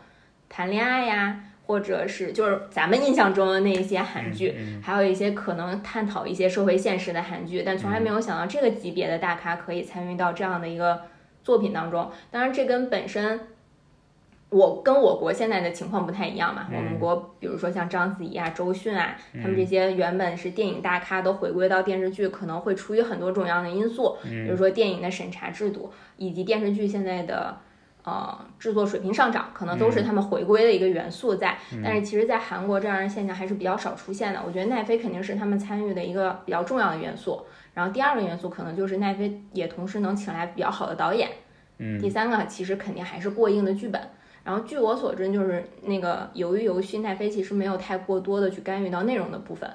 [0.49, 11.01] 谈恋爱呀，或者是就是咱们印象中的那一些韩剧，嗯还有一些可能探讨一些社会现实的韩剧，但从来没有想到这个级别的大咖可以参与到这样的一个
[11.43, 12.11] 作品当中。
[12.29, 13.39] 当然，这跟本身
[14.49, 16.67] 我跟我国现在的情况不太一样嘛。
[16.69, 27.57] 嗯我们国比如说像章子怡啊、周迅啊，他们这些原本是电影大咖，都回归到电视剧，可能会出于很多种样的因素，比如说电影的审查制度，以及电视剧现在的。
[28.05, 31.57] 呃，制作水平上涨，可能都是他们回归的一个元素在。
[31.83, 34.39] 但是其实，在韩国这样的现象还是比较少出现的。
[34.45, 37.41] 我觉得奈飞肯定是他们参与的一个比较重要的元素。
[37.73, 41.29] 然后第二个元素可能就是奈飞也同时能请来比较好的导演。
[41.79, 43.99] 嗯第三个其实肯定还是过硬的剧本。
[44.43, 49.67] 然后据我所知，就是那个由于游戏奈飞其实没有太过多的去干预到内容的部分，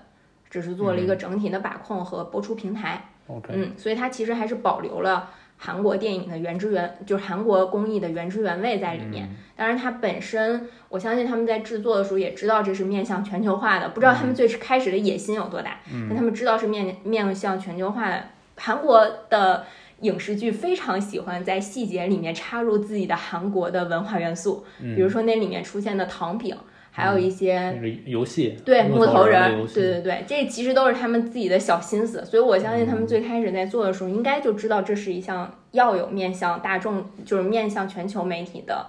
[0.49, 3.11] 只是做了一个整体的把控和播出平台。
[3.49, 5.31] 嗯，所以它其实还是保留了
[5.62, 9.29] 韩国电影的原汁原，就是韩国工艺的原汁原味在里面。
[9.55, 18.25] 当然，它本身，我相信他们在制作的时候也知道这是面向全球化的，不知道他们最开始的野心有多大，但他们知道是面面向全球化的。
[18.57, 19.66] 韩国的
[20.01, 26.57] 影视剧非常喜欢在细节里面插入自己的韩国的文化元素，比如说那里面出现的糖饼，
[26.90, 38.87] 还有一些那个游戏，对木头人对对对，这其实都是他们自己的小心思，所以我相信他们最开始在做的时候，应该就知道这是一项要有面向大众，就是面向全球媒体的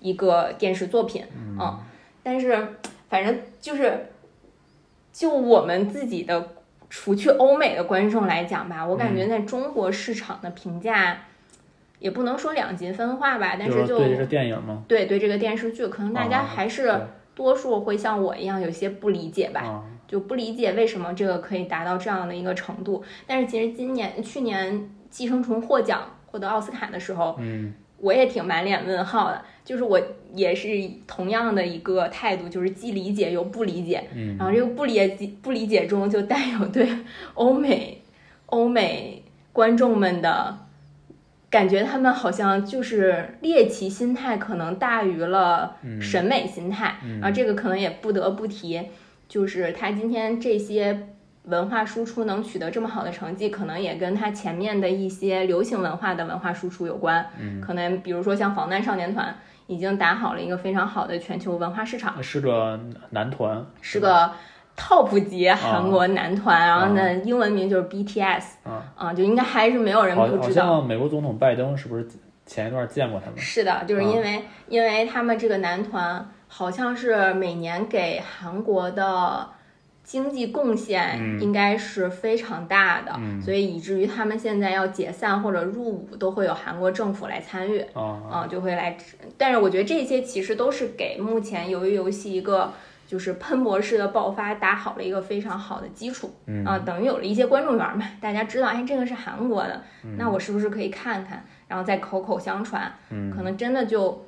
[0.00, 1.78] 一个电视作品，嗯，
[2.22, 2.56] 但是
[3.08, 4.06] 反正就是
[5.12, 6.48] 就我们自己的，
[6.90, 11.18] 除去欧美的观众来讲吧，我感觉在中国市场的评价。
[12.00, 14.84] 也不能说两极分化吧，但是就对这是电影吗？
[14.86, 17.00] 对对这个电视剧，可能大家啊还是对
[17.34, 23.02] 多数会像我一样有些不理解吧，啊，就不理解为什么这个可以达到这样的一个程度。
[23.26, 24.74] 但是其实今年、去年
[25.10, 29.42] 《寄生虫》获奖、获得奥斯卡的时候，嗯我也挺满脸问号的。
[29.64, 29.98] 就是我
[30.34, 30.68] 也是
[31.06, 34.04] 同样的一个态度，就是既理解又不理解。
[34.12, 36.86] 嗯然后这个不理解不理解中就带有对
[37.32, 38.02] 欧美
[38.46, 40.58] 欧美观众们的
[41.54, 46.96] 感觉，他们好像就是猎奇心态可能大于了嗯审美心态。
[47.20, 48.88] 然后这个可能也不得不提，
[49.28, 51.06] 就是他今天这些
[51.44, 57.24] 文化输出能取得这么好的成绩，可能也跟他前面的一些流行文化的文化输出有关。
[57.38, 59.32] 嗯可能比如说像防弹少年团。
[59.66, 62.78] 已经打好了一个非常好的全球文化市场，是个
[63.12, 64.30] 男团，是个
[64.76, 68.42] top 级韩国男团，然后呢，英文名就是 BTS，
[68.96, 70.66] 啊就应该还是没有人好好不知道。
[70.66, 72.06] 像美国总统拜登是不是
[72.44, 73.38] 前一段见过他们？
[73.38, 79.48] 是的，就是因为、因为他们这个男团好像是每年给韩国的
[80.02, 87.80] 经济贡献嗯应该是非常大的，嗯所以以至于他们现在要解散或者入伍都会有韩国政府来参与。
[87.94, 88.96] 啊啊，就会来。
[89.38, 92.70] 但是我觉得这些其实都是给目前鱿鱼游戏一个
[93.06, 101.44] 就是喷薄式的爆发打好了一个非常好的基础嗯啊，等于有了一些观众缘嘛，大家知道，哎，这个是韩国的，嗯那我是不是可以看看？
[101.68, 104.26] 然后再口口相传，嗯可能真的就。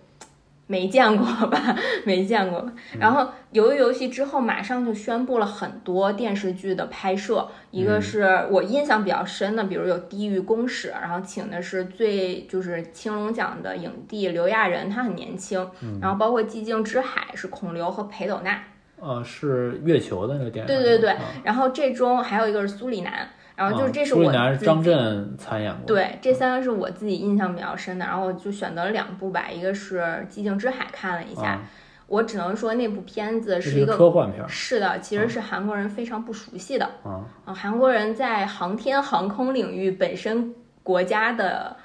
[0.66, 2.66] 没见过吧， 没见过。
[2.98, 8.02] 然后鱿鱼游戏之后，马上就宣布了很多电视剧的拍摄，一个嗯。
[8.02, 15.98] 是我印象比较深的，比如有《地狱公使》，然后请的是最就是青龙奖的影帝刘亚仁，他很年轻，嗯。
[16.00, 18.60] 然后包括《寂静之海》是孔刘和裴斗娜，
[19.00, 20.66] 呃，是月球的那个电影。
[20.66, 25.86] 对对对啊然后这中还有一个是苏里南，然后就是啊这是我张震参演过。
[25.86, 31.62] 对，这三个是我自己印象比较深的，然后我就选择了两部吧，一个是《寂静之海》，看了一下，啊，
[32.06, 33.96] 我只能说那部片子是一个。
[33.96, 37.24] 科幻片儿是的，其实是韩国人非常不熟悉的啊。
[37.44, 37.54] 啊。
[37.54, 41.76] 韩国人在航天航空领域本身国家的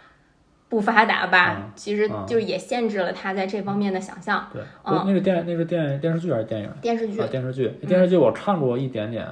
[0.70, 4.48] 不发达吧，嗯其实嗯就是也限制了他在这方面的想象。
[4.54, 6.70] 对，嗯那个电那是电电视剧还是电影？
[6.82, 9.26] 电视剧啊，电视剧，电视剧我看过一点点，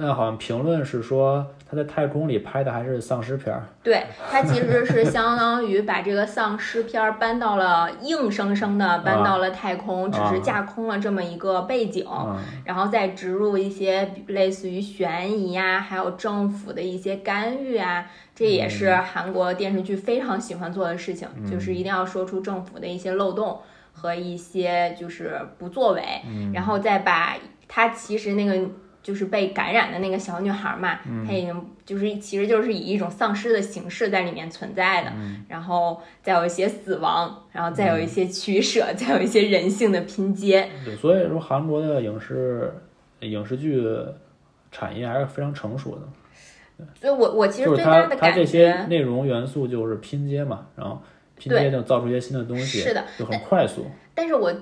[0.00, 3.64] 那好像评论是说他在太空里拍的还是丧尸片儿。
[3.82, 18.06] 对，它其实是相当于把这个丧尸片儿搬到了硬生生的搬到了太空，只是架空了这么一个背景，嗯然后再植入一些类似于悬疑呀、还有政府的一些干预啊，
[18.36, 23.58] 这也是韩国电视剧非常喜欢做的事情，就是一定要说出政府的一些漏洞
[23.92, 26.02] 和一些就是不作为，
[26.54, 28.70] 然后再把它其实那个。
[29.08, 35.10] 就是被感染的那个小女孩嘛，她已经就是其实就是以一种丧尸的形式在里面存在的，
[35.48, 40.68] 然后再有一些死亡，然后再有一些取舍，再有一些人性的拼接。
[40.84, 42.70] 对，所以说韩国的影视
[43.20, 43.82] 影视剧
[44.70, 51.00] 产业还是非常成熟的，所以我我其实就是最大的感觉它这些觉内容元素就是拼接嘛，然后
[51.38, 53.86] 拼接就造出一些新的东西，是的，就很快速。
[54.14, 54.52] 但是我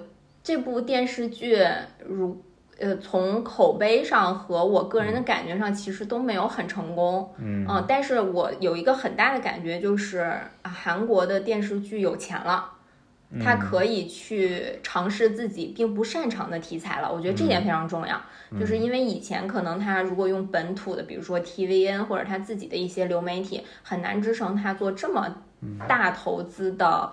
[0.45, 1.59] 这部电视剧
[2.07, 2.41] 如
[2.79, 7.33] 呃从口碑上和我个人的感觉上，其实都没有很成功。
[7.39, 10.19] 嗯但是我有一个很大的感觉就是，
[10.62, 12.73] 啊韩国的电视剧有钱了。
[13.29, 18.17] 嗯他可以去尝试自己并不擅长的题材了，我觉得这点非常重要。
[18.53, 25.27] 嗯就是因为以前可能他如果用本土的，比如说 TVN 或者他自己的一些流媒体，很难支撑他做这么
[25.61, 27.11] 嗯大投资的，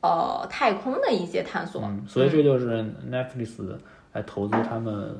[0.00, 1.82] 呃，太空的一些探索。
[1.84, 3.66] 嗯，所以这就是 Netflix
[4.12, 5.16] 来投资他们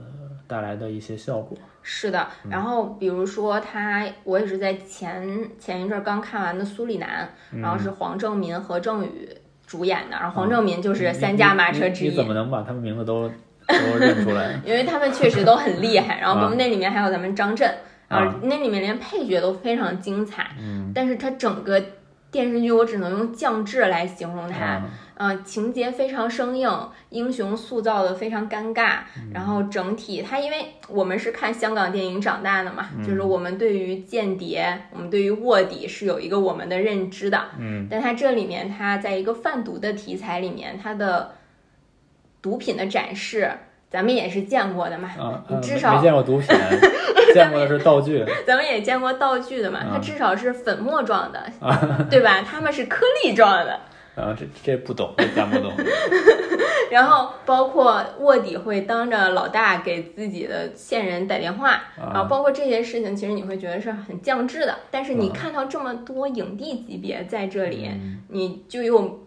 [0.46, 1.57] 带来的一些效果。
[1.83, 7.24] 是的，然后比如说他，我也是在前前一阵儿刚看完的《苏里南》，
[7.55, 9.29] 嗯然后是黄正民、和郑宇
[9.66, 12.09] 主演的，然后黄正民就是三驾马车之一。
[12.09, 13.29] 你你你怎么能把他们名字都
[13.66, 14.61] 都认出来？
[14.66, 17.66] 因为他们确实都很厉害，然后那里面还有咱们张震，
[18.09, 21.83] 啊啊，那里面连配角都非常精彩，嗯，但是它整个
[22.31, 24.83] 电视剧我只能用降智来形容它，啊
[25.23, 26.71] 嗯、情节非常生硬，
[27.11, 30.57] 英雄塑造的非常尴尬，嗯然后整体它因为
[30.89, 41.33] 我们是看香港电影长大的嘛，嗯就是我们对于间谍，我们对于卧底是有一个我们的认知的，嗯，但它这里面它在一个贩毒的题材里面，它的
[42.41, 43.51] 毒品的展示。
[43.91, 45.11] 咱们也是见过的嘛，
[45.49, 46.47] 你至少没没见过毒品，
[47.35, 48.25] 见过的是道具。
[48.47, 51.45] 咱们也见过道具的嘛，它啊至少是粉末状的，
[52.09, 52.41] 对吧？
[52.49, 53.81] 他们是颗粒状的。
[54.16, 55.73] 啊，这这不懂，这咱不懂。
[56.90, 64.77] 然后包括卧底会当着老大给自己的线人打电话，然后啊，包括这些事情，其实你会觉得是很降智的。
[64.90, 69.20] 但是你啊看到这么多影帝级别在这里，嗯你就又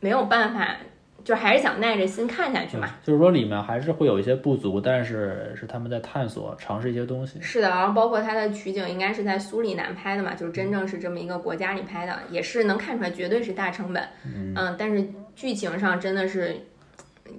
[0.00, 0.76] 没有办法，
[1.24, 2.88] 就还是想耐着心看下去嘛。
[3.02, 7.40] 就是说里面还是会有一些不足，但是是他们在探索、尝试一些东西。
[7.40, 14.02] 是的，然后包括它的取景应该是在苏里南拍的嘛，就是真正是这么一个国家里拍的，也是能看出来绝对是大成本。
[14.24, 16.56] 嗯，但是剧情上真的是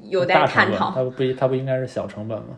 [0.04, 0.92] 有待探讨。
[0.92, 2.58] 它不它不应该是小成本吗？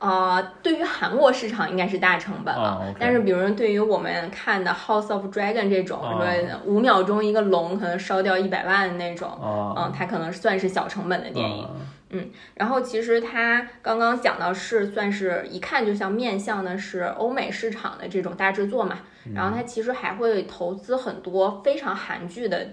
[0.00, 11.68] 呃，对于韩国市场应该是大成本了，但是比如说对于我们看的《House of Dragon》这种，啊说五秒钟一个龙可能烧掉一百万的那种，啊，嗯，它可能算是小成本的电影。
[12.12, 18.98] 嗯然后其实它刚刚讲到是算是一看就像面向的是欧美市场的这种大制作嘛，
[19.34, 22.66] 然后它其实还会投资很多非常韩剧的。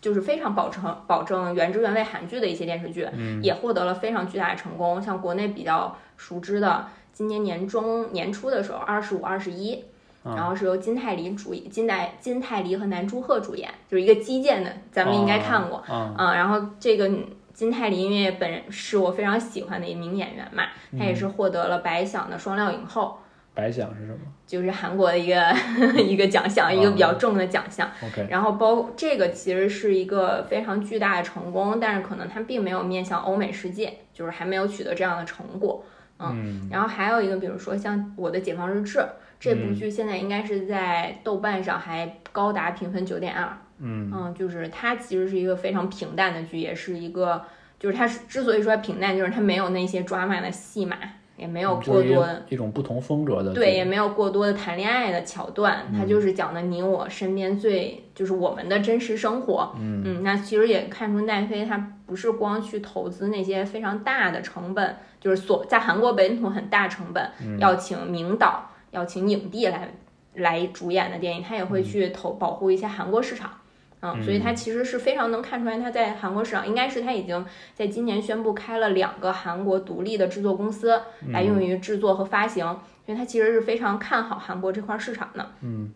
[0.00, 3.04] 就是非常保证保证原汁原味韩剧的一些电视剧，
[3.42, 5.02] 也获得了非常巨大的成功。
[5.02, 9.82] 像国内比较熟知的，今年年中年初的时候，二十五、二十一，
[10.24, 15.78] 然后是由金泰梨主演，金泰金泰梨和南柱赫主演，就是一个基建的，咱们应该看过。
[15.78, 17.10] 啊，嗯，然后这个
[17.54, 20.64] 金泰梨因为本人是我非常喜欢的一名演员嘛，
[20.98, 23.18] 他也是获得了白想的双料影后。
[23.54, 24.18] 白想是什么？
[24.46, 25.52] 就是韩国的一个
[26.00, 27.90] 一个奖项，一个比较重的奖项。
[28.06, 35.84] OK，然后包这个其实是一个非常巨大的成功，但是可能它并没有面向欧美世界，就是还没有取得这样的成果。
[36.18, 38.98] 嗯，然后还有一个，比如说像《我的解放日志》
[39.38, 43.56] 这部剧，现在应该是在豆瓣上还高达评分九点二。
[43.78, 47.42] 嗯嗯，就是它其实是一个非常平淡的剧，也是一个，
[47.78, 50.96] 就是它之所以说平淡，就是它没有那些抓马的戏码。
[51.36, 59.72] 也没有过多的一种不同风格的，对，也没有过多的谈恋爱的桥段，它就是讲的你我身边最就是我们的真实生活。
[59.78, 69.94] 嗯嗯，那其实也看出奈飞它不是光去投资那些非常大的成本，就是所在韩国本土很大成本要请名导、要请影帝来
[70.34, 73.52] 来主演的电影，他也会去投保护一些韩国市场。
[74.00, 77.44] 嗯，所以他其实是非常能看出来，他在韩国市场应该是他已经
[77.74, 81.02] 在今年宣布开了两个韩国独立的制作公司
[81.32, 82.64] 来用于制作和发行，
[83.04, 85.50] 所以他其实是非常看好韩国这块市场的。
[85.62, 85.92] 嗯，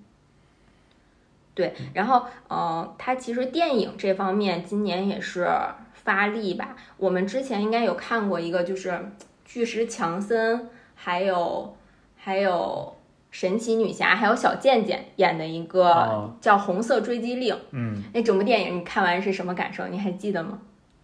[1.55, 5.49] 对，然后呃，他其实电影这方面今年也是
[6.05, 6.77] 发力吧。
[6.97, 9.13] 我们之前应该有看过一个，就是
[9.45, 11.77] 巨石强森，还有
[12.17, 12.97] 还有。
[13.33, 19.89] 神奇女侠还有小贱贱演的一个叫《红色追击令》，嗯，那整部电影你看完是什么感受？
[19.89, 20.59] 你还记得吗？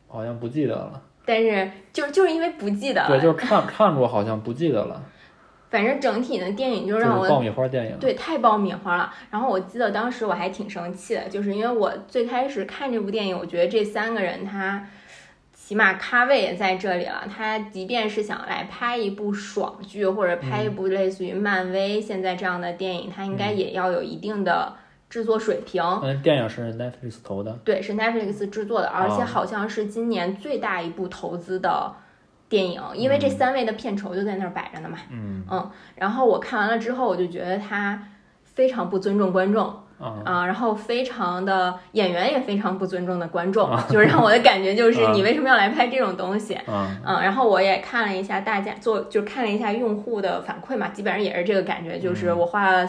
[0.06, 1.02] 好像不记得了。
[1.24, 5.02] 但是就就是因为不记得，对，就是看看过，好像不记得了。
[5.70, 9.12] 反正整体的电影就让我爆米花电影，对，太爆米花了。
[9.30, 14.86] 然后我记得当时我还挺生气的，就是因为我最开始看这部电影，我觉得这三个人他。
[15.52, 17.28] 起码咖位也在这里了。
[17.28, 24.74] 他即便是想来拍一部爽剧，或者拍一部类似于漫威现在这样的电影，他应该也要有一定的
[25.10, 25.82] 制作水平。
[26.02, 31.94] 嗯，电影是 Netflix 投的，对，是 Netflix 制作的，而且好像是今年最大一部投资的
[32.48, 34.98] 电影，因为这三位的片酬就在那儿摆着呢嘛。
[35.10, 35.70] 嗯嗯。
[35.96, 38.02] 然后我看完了之后，我就觉得他
[38.42, 39.74] 非常不尊重观众。
[40.24, 46.56] 啊，然后非常的演员也非常不尊重的观众，就是让我的感觉就是 你为什么要来拍这种东西？
[46.68, 52.88] 嗯，然后我也看了一下大家做，就看了一下用户的反馈嘛，基本上也是这个感觉，就是我花了。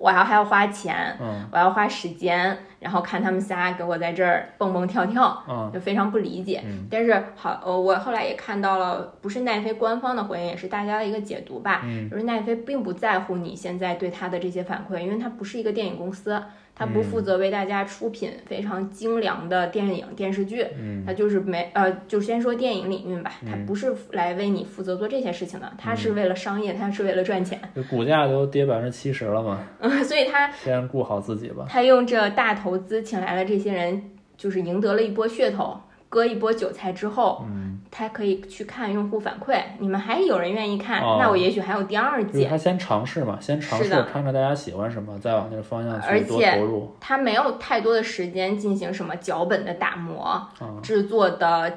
[0.00, 6.64] 我要还要花钱，嗯我要花时间，然后看他们仨给我在这儿蹦蹦跳跳，嗯就非常不理解。
[6.90, 11.82] 但是好，呃，我后来也看到了，不是奈飞官方的回应，也是大家的一个解读吧。
[12.10, 16.42] 就是奈飞并不在乎你现在对他的这些反馈，因为它不是一个电影公司。
[16.74, 20.66] 他不负责为大家出品非常精良的电影电视剧，
[21.04, 27.60] 他就是没呃，就先说电影领域吧，他不是来为你负责做这些事情的，他是为了商业，他是为了赚钱。
[27.90, 31.66] 股价都跌百分之七十了嘛，嗯，所以他先顾好自己吧。
[31.68, 34.02] 他用这大投资请来了这些人，
[34.36, 35.78] 就是赢得了一波噱头。
[36.10, 42.44] 割一波韭菜之后，嗯，他可以去看用户反馈，你们还有人愿意看，那我也许还有第二季。
[42.44, 46.96] 他先尝试嘛，先尝试看看大家喜欢什么，再往那个方向去多投入。
[47.00, 50.46] 他没有太多的时间进行什么脚本的打磨，
[50.82, 51.72] 制作的，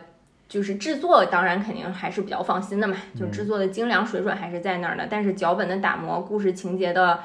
[0.49, 7.19] 就是制作当然肯定还是比较放心的嘛，就制作的精良水准还是在那儿的，但是脚本的打磨，故事情节的。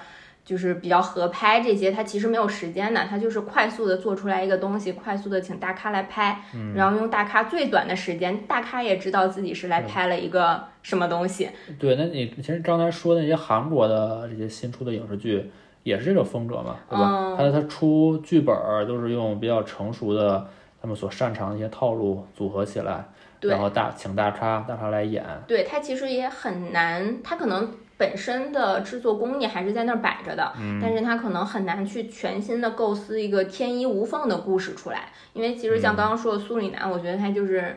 [0.48, 6.40] 就是比较合拍这些，他其实没有时间的，他就是快速的做出来一个东西，快速的请大咖来拍，
[6.74, 11.50] 然后用大咖最短的时间，大咖也知道自己是来拍了一个什么东西。
[11.78, 15.50] 对，那你其实刚才说的那些韩国的这些新出的影视剧，
[15.82, 17.36] 也是这种风格嘛，对吧？
[17.36, 18.56] 他他出剧本
[18.88, 20.48] 都是用比较成熟的
[20.80, 23.04] 他们所擅长的一些套路组合起来，
[23.42, 25.22] 然后大请大咖大咖来演。
[25.46, 27.70] 对他其实也很难，他可能。
[27.98, 37.76] 本身的制作工艺还是在那儿摆着的，但是他可能很难去全新的构思一个天衣无缝的故事出来，因为其实像刚刚说的苏里南，我觉得他就是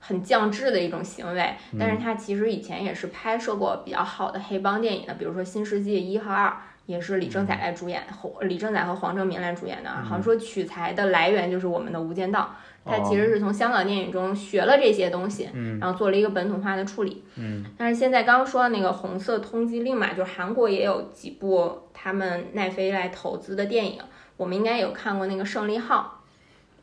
[0.00, 6.52] 很降智的一种行为，但是他其实以前也是拍摄过比较好的黑帮电影的，比如说《新世纪一》和二，
[6.86, 8.02] 也是李正宰来主演，
[8.40, 12.56] 李正宰和黄正民来主演的，好像说取材的来源就是我们的《无间道》。
[12.84, 15.48] 他其实是从香港电影中学了这些东西，
[15.80, 17.22] 然后做了一个本土化的处理。
[17.36, 24.00] 嗯，但是现在刚刚说的那个《红色通缉令》嘛，就是韩国也有几部他们奈飞来投资的电影，
[24.36, 26.18] 我们应该有看过那个《胜利号》。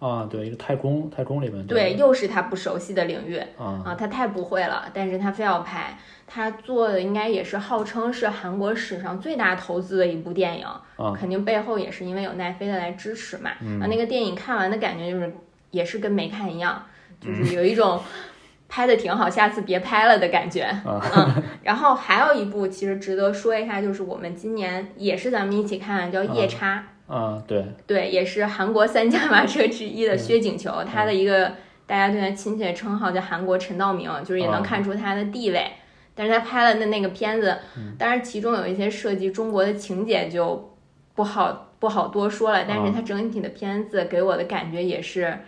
[0.06, 1.68] 啊，对，一个太空太空里面。
[1.68, 6.00] 对，又是他不熟悉的领域啊，啊，他太不会了，但是他非要拍。
[6.26, 10.66] 他做的应该也是号称是韩国史上最大投资的一部电影，
[11.14, 13.50] 肯定背后也是因为有奈飞的来支持嘛。
[13.50, 15.36] 啊，那个电影看完的感觉就是。
[15.72, 16.86] 也是跟没看一样，
[17.20, 18.00] 就是有一种
[18.70, 20.70] 拍的挺好，下次别拍了的感觉。
[20.86, 26.86] 嗯，然后还有一部其实值得说一下，就是我们今年也是咱们一起看，叫《夜叉》。
[27.14, 27.66] 啊，对。
[27.88, 31.54] 对，也是韩国三驾马车之一的薛景求，他的一个
[31.88, 35.66] 大家对他亲切称号叫韩国陈道明，就是也能看出他的地位。
[36.14, 37.58] 但是他拍了的那个片子，
[37.98, 40.76] 当然其中有一些涉及中国的情节就
[41.16, 42.66] 不好不好多说了。
[42.68, 45.40] 但是他整体的片子给我的感觉也是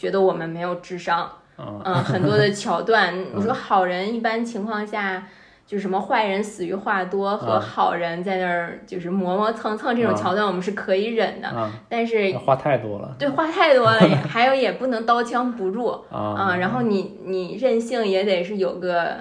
[0.00, 1.30] 觉得我们没有智商。
[1.58, 5.26] 嗯，很多的桥段， 你说好人一般情况下。
[5.66, 11.48] 就是什么坏人死于话多和好人在那儿就是磨磨蹭蹭这种桥段，我们是可以忍的。
[11.88, 14.00] 但是话太多了，对，话太多了。
[14.28, 16.56] 还有也不能刀枪不入啊。
[16.58, 19.18] 然后你你任性也得是有个，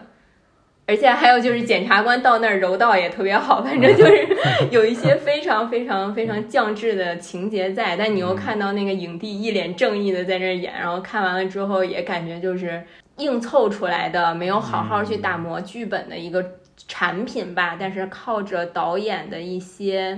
[0.90, 4.28] 而且还有就是检察官到那儿柔道也特别好， 反正就是
[4.72, 7.96] 有一些非常非常非常降智的情节在。
[7.96, 12.84] 但你又看到那个影帝一脸正义的在那儿演，然后看完了之后也感觉就是。
[13.20, 16.54] 硬凑出来的，没有好好去打磨剧本的一个
[16.88, 17.76] 产品吧。
[17.78, 20.18] 但是靠着导演的一些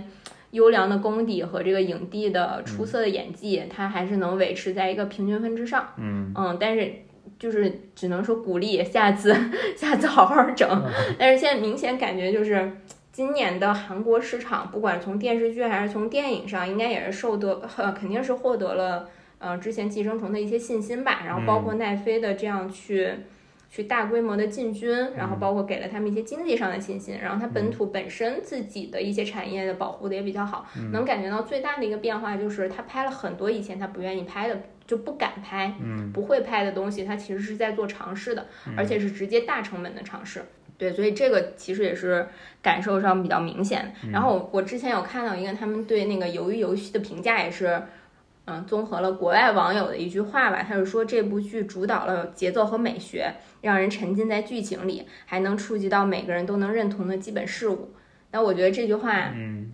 [0.51, 5.88] 优良的功底和这个影帝的出色的演技，他还是能维持在一个平均分之上。
[5.97, 6.93] 嗯嗯，但是
[7.41, 9.35] 就是只能说鼓励下次
[9.75, 10.69] 下次好好整。
[11.17, 12.71] 但是现在明显感觉就是
[13.11, 17.55] 今年的韩国市场，不管从电视剧还是从电影上，应该也是受得
[17.99, 19.09] 肯定是获得了。
[19.39, 23.11] 呃，之前寄生虫的一些信心吧，然后包括奈飞的这样去
[23.71, 34.61] 去大规模的进军，然后包括给了他们一些经济上的信心，然后它本土本身自己的一些产业的保护的也比较好，能感觉到最大的一个变化就是他拍了很多以前他不愿意拍的，
[34.91, 35.73] 就不敢拍，
[36.11, 40.43] 不会拍的东西，他其实是在做尝试的，而且是直接大成本的尝试。
[40.77, 42.27] 对，所以这个其实也是
[42.61, 43.93] 感受上比较明显。
[44.11, 47.81] 然后我之前有看到一个他们对那个鱿鱼游戏的评价也是。
[48.45, 53.31] 嗯，综合了国外网友的一句话吧，他是说这部剧主导了节奏和美学，
[53.61, 57.93] 让人沉浸在剧情里，还能触及到每个人都能认同的基本事物。
[58.31, 59.71] 那我觉得这句话，嗯，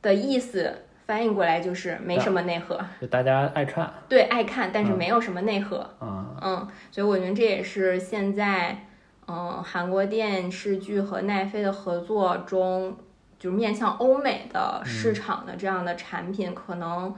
[0.00, 0.72] 的意思
[1.06, 5.88] 翻译过来就是没什么内核，就大家爱看，对，爱看，但是没有什么内核。
[6.00, 8.86] 嗯嗯，所以我觉得这也是现在，
[9.28, 12.96] 嗯，韩国电视剧和奈飞的合作中，
[13.38, 17.14] 就是面向欧美的市场的这样的产品可能。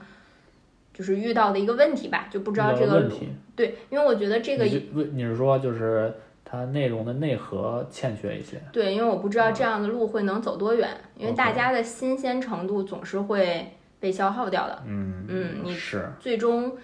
[0.91, 3.29] 就是遇到的一个问题吧，就不知道这个问题。
[3.55, 6.13] 对，因为我觉得这个，你是说就是
[6.43, 8.61] 它内容的内核欠缺一些？
[8.73, 14.83] 对，因为我不知道这样的路会能走多远，因为大家的新鲜程度总是会被消耗掉的。
[14.85, 16.77] 嗯嗯，你是最终。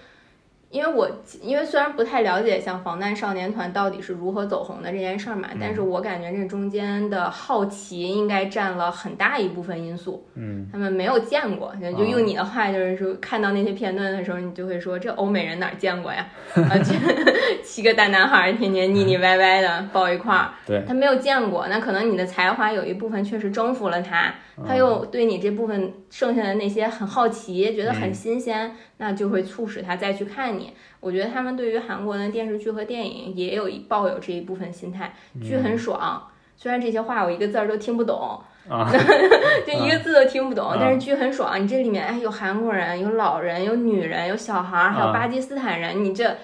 [0.76, 1.10] 因为我
[1.42, 10.28] 因为虽然不太了解像防弹少年团到底是如何走红的这件事儿嘛，但是我感觉这中间的好奇应该占了很大一部分因素。
[10.34, 16.28] 嗯，他们没有见过，就用你的话就是说，看到那些片段的时候，你就会说这欧美人哪见过呀？
[16.56, 16.76] 啊，
[17.64, 24.36] 七个大男孩天天腻腻歪歪的抱一块儿，对他没有见过，那可能你的才华有一部分确实征服了他，
[24.68, 30.65] 他又对你这部分剩下的那些很好奇，觉得很新鲜，那就会促使他再去看你。
[31.00, 36.28] 我觉得他们对于韩国的电视剧和电影也有一抱有这一部分心态，剧很爽。
[36.56, 38.40] 虽然这些话我一个字儿都听不懂，
[39.68, 41.62] 就一个字都听不懂，但是剧很爽。
[41.62, 46.36] 你这里面哎有韩国人，有老人，有女人，有小孩，还有巴基斯坦人，你这。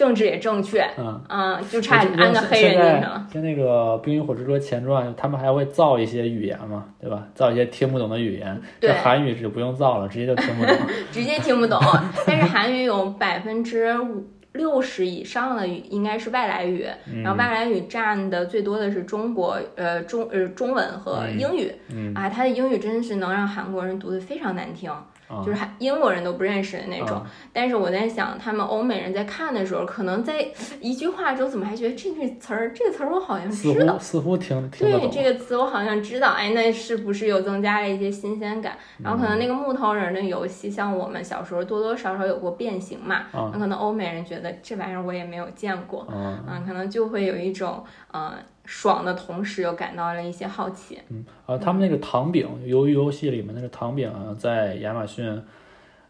[0.00, 0.82] 政治也正确，
[1.28, 3.26] 嗯，就差安个黑人进去了。
[3.30, 7.28] 像那个《冰与火之歌前传》，他们还会造一些语言嘛，对吧？
[7.34, 8.58] 造一些听不懂的语言。
[8.80, 10.74] 对，韩语就不用造了，直接就听不懂。
[11.12, 11.78] 直接听不懂。
[12.26, 16.86] 但是韩语有百分之五六十以上的语应该是外来语，
[17.22, 21.70] 然后外来语占的最多的是中国，呃中呃中文和英语。
[21.94, 24.90] 嗯啊，他的英语真是能让韩国人读的非常难听。
[25.44, 27.22] 就是还英国人都不认识的那种，
[27.52, 30.48] 但是我在想，他们欧美人在看的时候，可能在
[30.80, 38.76] 一句话中，怎么还觉得这个词儿，这个词儿我好像知道，似乎听听对这个词我好像知道，哎，那是不是又增加了一些新鲜感？
[39.02, 48.34] 然后可能那个木头人的游戏，像我们小时候多多少少有过变形嘛，那可能欧美人觉得这玩意儿我也没有见过，嗯，可能就会有一种呃。
[48.72, 50.96] 爽的同时又感到了一些好奇。
[51.08, 55.42] 嗯，啊，他们那个糖饼，鱿鱼游戏里面那个糖饼啊，在亚马逊，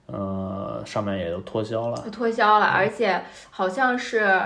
[0.05, 1.97] 呃，上面也都脱销了。
[2.13, 4.41] 脱销了，而且好像是，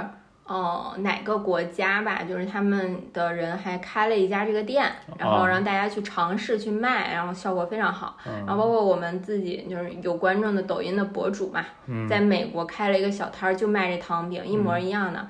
[0.47, 4.87] 呃，哪个国家吧，就是他们的人还开了一家这个店，
[5.19, 8.17] 然后让大家去尝试去卖，然后效果非常好。
[8.47, 11.65] 然后包括我们自己就是有观众的抖音的博主嘛，
[12.09, 15.27] 在美国开了一个小摊儿，就卖这糖饼，一模一样的。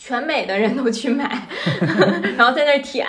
[0.00, 1.28] 全美的人都去买，
[2.38, 3.04] 然后在那儿舔，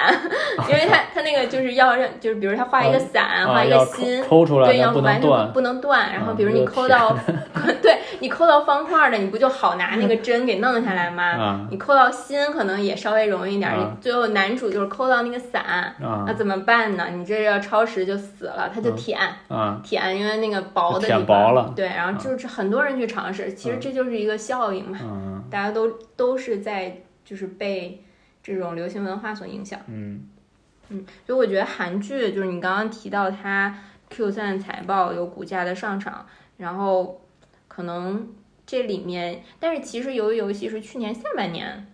[0.67, 4.23] 因为他 他那个就是要让就是比如他画一个伞，画一个心，
[4.65, 6.11] 对，要完全不能断。
[6.11, 7.15] 然后比如你抠到，
[7.83, 11.67] 对你抠到方块的，你不就好拿那个针给弄下来吗？
[11.69, 13.71] 你抠到心可能也稍微容易一点。
[14.01, 15.93] 最后男主就是抠到那个伞，
[16.25, 17.05] 那怎么办呢？
[17.13, 19.19] 你这要超时就死了，他就舔，
[19.83, 21.71] 舔，因为那个薄的舔薄了。
[21.75, 24.97] 对，然后就是很多人去尝试，其实这就是一个效应嘛。
[25.49, 28.03] 大家都都是在就是被
[28.41, 29.79] 这种流行文化所影响。
[29.87, 30.27] 嗯
[30.89, 33.77] 嗯，所以我觉得韩剧就是你刚刚提到它
[34.09, 36.25] Q 三财报有股价的上涨，
[36.57, 37.21] 然后
[37.67, 38.27] 可能
[38.65, 41.85] 这里面，但是其实由于游戏是去年下半年，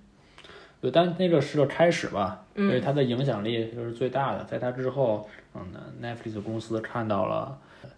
[0.79, 4.45] 对，但那个是个开始吧，因为嗯它的影响力就是最大的。
[4.45, 5.61] 在它之后，嗯
[6.01, 7.57] ，Netflix 公司看到了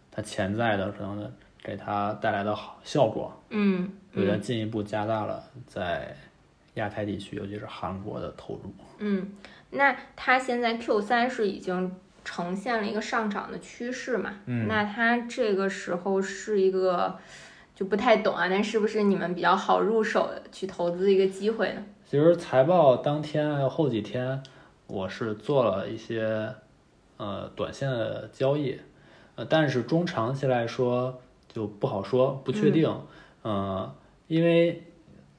[0.09, 1.31] 它潜在的可能
[1.61, 6.15] 给它带来的好效果，嗯所以它进一步加大了在
[6.73, 8.73] 亚太地区，尤其是韩国的投入。
[8.97, 9.31] 嗯，
[9.69, 11.91] 那它现在 Q 三是已经
[12.25, 14.33] 呈现了一个上涨的趋势嘛？
[14.47, 17.17] 嗯那它这个时候是一个
[17.75, 21.83] 就不太懂啊，但是不是你们比较好入手去投资的一个机会呢？
[22.05, 24.41] 其实财报当天还有后几天，
[24.87, 26.53] 我是做了一些
[27.17, 28.79] 呃短线的交易，
[29.35, 32.89] 呃，但是中长期来说就不好说，不确定，
[33.41, 33.93] 呃，
[34.27, 34.83] 因为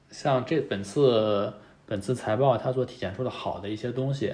[0.09, 1.53] 像这本次
[1.85, 4.33] 本次财报它所体现出的好的一些东西，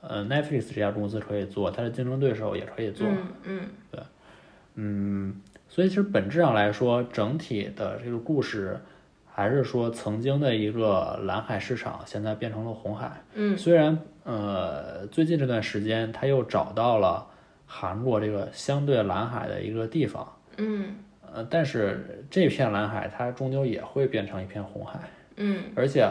[0.00, 4.00] 呃，Netflix 这家公司可以做，它的竞争对手也可以做，嗯嗯
[4.76, 8.80] 嗯，所以其实本质上来说，整体的这个故事
[9.26, 13.22] 还是说曾经的一个蓝海市场，现在变成了红海。
[13.34, 17.26] 嗯虽然呃最近这段时间它又找到了
[17.66, 20.96] 韩国这个相对蓝海的一个地方，嗯
[21.34, 25.00] 呃，但是这片蓝海它终究也会变成一片红海，
[25.36, 26.08] 嗯而且。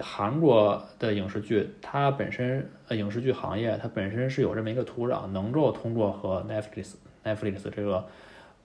[0.00, 8.04] 韩国的影视剧，它本身呃影视剧行业，它本身是有这么一个土壤，能够通过和 Netflix Netflix 这个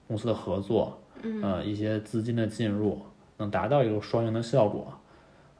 [0.08, 3.02] 公司的合作，嗯呃，一些资金的进入，
[3.36, 4.92] 能达到一个双赢的效果。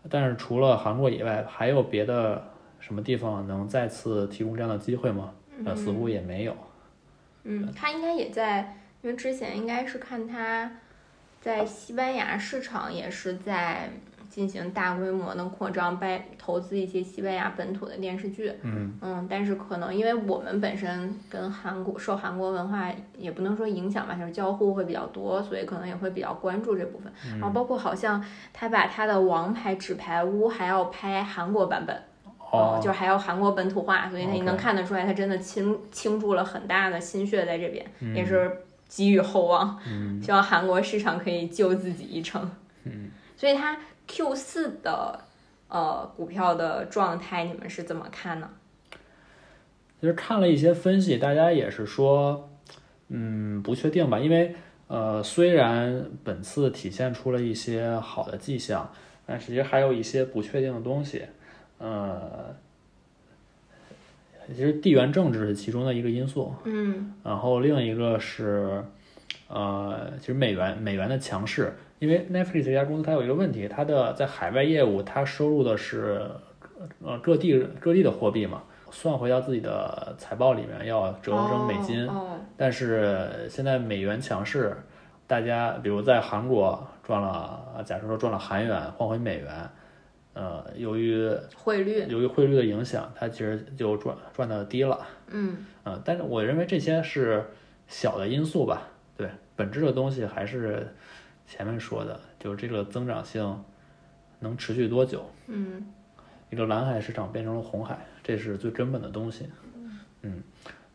[0.09, 2.43] 但是除了韩国以外，还有别的
[2.81, 5.33] 什么地方能再次提供这样的机会吗？
[5.65, 6.57] 呃，似乎也没有。
[7.45, 10.71] 嗯，它应该也在，因为之前应该是看他
[11.41, 13.91] 在西班牙市场也是在
[14.29, 18.53] 进行大规模的扩张，拜投资一些西班牙本土的电视剧。
[18.63, 27.13] 嗯嗯，但是可能因为我们本身跟韩国受韩国文化也不能说影响吧，就是交互会比较多，所以可能也会比较关注这部分。
[27.41, 31.97] 然后包括好像他把他的《王牌纸牌屋》还要拍韩国版本，
[32.53, 42.51] 哦，就是还要韩国本土化，所以你能看得出来，他真的倾倾注了很大的心血在这边，嗯也是寄予厚望，嗯希望韩国市场可以救自己一程。
[42.83, 43.79] 嗯，所以它
[44.09, 45.21] Q 四的
[45.69, 48.51] 呃股票的状态，你们是怎么看呢？
[50.01, 52.51] 其实看了一些分析，大家也是说，
[53.09, 54.57] 嗯，不确定吧，因为
[54.89, 58.91] 呃，虽然本次体现出了一些好的迹象，
[59.25, 61.27] 但其实还有一些不确定的东西，
[61.79, 62.57] 呃。
[64.55, 67.15] 其实地缘政治是其中的一个因素，嗯。
[67.23, 68.85] 然后另一个是，
[69.49, 76.23] 呃，其实美元美元的强势，因为 Netflix 这家公司它有一个问题，它的在海外业务它收入的是
[77.05, 84.77] 呃各地各地的货币嘛，算回到自己的财报里面要折合成美金，哦但是现在美元强势，
[85.27, 89.49] 大家比如在韩国赚了，假设说赚了韩元换回美元，
[90.33, 95.07] 呃，由于哦汇率，由于汇率的影响，它其实就赚赚的低了。
[95.29, 95.67] 嗯。
[95.85, 97.45] 嗯，但是我认为这些是
[97.89, 100.87] 小的因素吧，对，本质的东西还是
[101.47, 103.65] 前面说的，就是这个增长性
[104.39, 105.87] 能持续多久，嗯。
[106.51, 109.49] 一个蓝海市场变成了红海，这是最根本的东西。
[110.23, 110.43] 嗯，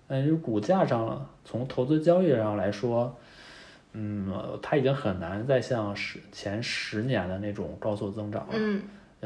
[0.10, 3.18] 嗯，就是股价上了，从投资交易上来说，
[3.94, 8.54] 嗯，它已经很难再像十前十年的那种高速增长了。
[8.54, 8.82] 嗯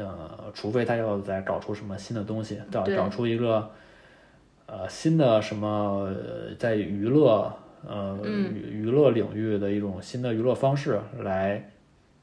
[0.06, 3.70] 呃，除非他要再搞出什么新的东西，找找出一个
[4.66, 7.52] 呃新的什么呃在娱乐
[7.86, 11.70] 呃嗯娱娱乐领域的一种新的娱乐方式来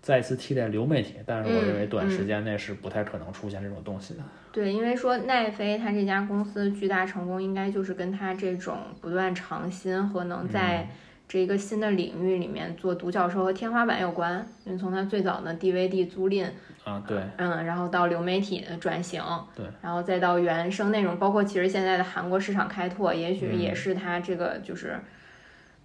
[0.01, 4.19] 再次替代流媒体，但是我认为嗯短时间内是不太可能出现这种东西的。
[4.53, 10.87] 对，因为说奈飞它这家公司巨大成功，应该就是跟它这种不断尝新和能在
[11.27, 14.47] 这个新的领域里面做独角兽和天花板有关。
[14.65, 16.47] 因为从它最早的 DVD 租赁，
[16.87, 19.21] 啊，对，嗯，然后到流媒体的转型，
[19.53, 24.97] 对，然后再到原生内容，包括其实现在的韩国市场开拓，也许嗯也是它这个就是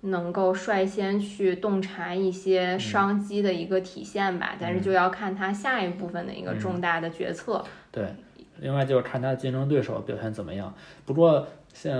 [0.02, 4.54] 能够率先去洞察一嗯些商机的一个体现吧。
[4.60, 7.64] 但是就要看它下一部分的一个重大的决策。
[7.90, 8.14] 对，
[8.60, 10.72] 另外就是看他的竞争对手表现怎么样。
[11.04, 11.92] 不过现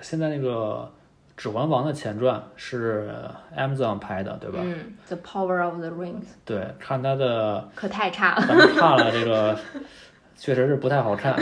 [0.00, 0.90] 现在那个
[1.38, 3.08] 《指环王》的前传是
[3.56, 4.58] Amazon 拍的，对吧？
[4.60, 8.44] 嗯，The Power of the Rings 对，看他的，可太差了。
[8.46, 9.56] 咱们看了这个，
[10.36, 11.34] 确实是不太好看，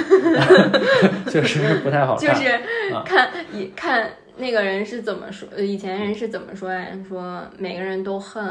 [1.28, 2.34] 确实是不太好看。
[2.34, 2.48] 就是
[2.94, 8.44] 啊看以看那个人是怎么说，呃以前人是怎么说呀说每个人都恨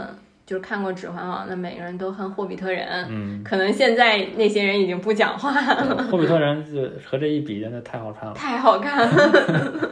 [0.46, 6.04] 就是看过《指环王》的每个人都恨霍比特人，嗯，可能现在那些人已经不讲话了。
[6.12, 8.36] 霍比特人就和这一比，真的太好看了。
[8.36, 9.90] 太好看了，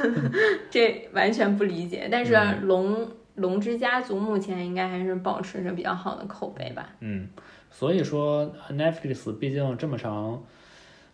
[0.70, 2.08] 这完全不理解。
[2.12, 6.90] 但是嗯龙龙之家族目前应该还是保持着比较好的口碑吧。
[7.00, 7.28] 嗯，
[7.70, 10.42] 所以说 Netflix 毕竟这么长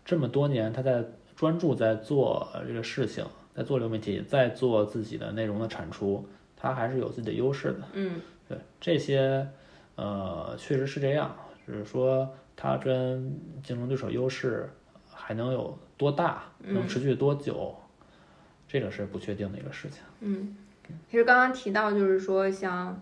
[0.05, 1.05] 这么多年，他在
[1.37, 3.25] 专注在做这个事情，
[3.55, 7.79] 在做流媒体，在做自己的内容的产出，他还是有自己的优势的。
[7.93, 8.21] 嗯
[8.51, 9.47] 对这些，
[9.95, 11.35] 呃，确实是这样，
[11.65, 14.69] 只是说它跟竞争对手优势
[15.09, 17.75] 还能有多大，能持续多久，
[18.67, 20.03] 这个是不确定的一个事情。
[20.21, 20.57] 嗯，
[21.09, 23.01] 其实刚刚提到就是说像。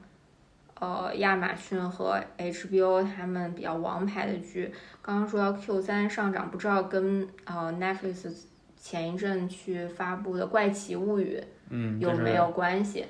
[0.80, 4.70] 呃，亚马逊和 HBO 他们比较王牌的剧，
[5.02, 8.32] 刚刚说到 Q 三上涨，不知道跟呃 Netflix
[8.76, 11.36] 前一阵去发布的《怪奇物语》
[11.70, 13.06] 嗯，有没有关系？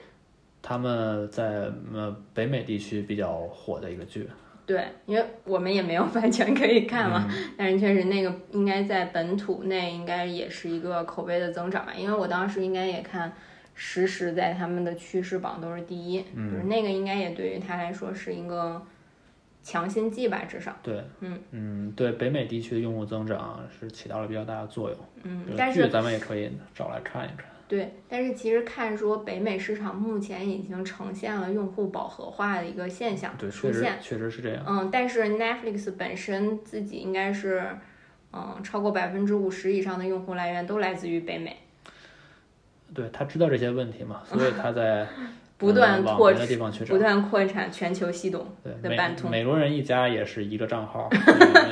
[0.63, 4.29] 他们在呃北美地区比较火的一个剧。
[4.67, 13.33] 对，因为我们也没有版权可以看嘛，嗯但是确实那个应该在本土内应该也是一个口碑的增长吧，因为我当时应该也看
[13.75, 18.83] 实时在他们的趋势榜都是第一，嗯就是那个应该也对于他来说是一个
[19.63, 24.99] 强心剂吧，至少，对，嗯嗯，对北美地区的用户增长是起到了比较大的作用。
[25.23, 27.47] 这，个嗯但是咱们也可以找来看一看。
[27.69, 34.64] 对，但是其实看说北美市场目前已经呈现了用户饱和化的一个现象对，确实出现，确实是这样。
[34.66, 37.69] 嗯，但是 Netflix 本身自己应该是，
[38.33, 41.59] 嗯，超过百分之五十以上的用户来源都来自于北美。
[42.95, 45.07] 对他知道这些问题嘛，所以他在
[45.59, 46.97] 不断拓别的地方不。
[46.97, 48.47] 断扩产全球系统
[48.83, 49.29] 的版图。
[49.29, 51.11] 美国人一家也是一个账号，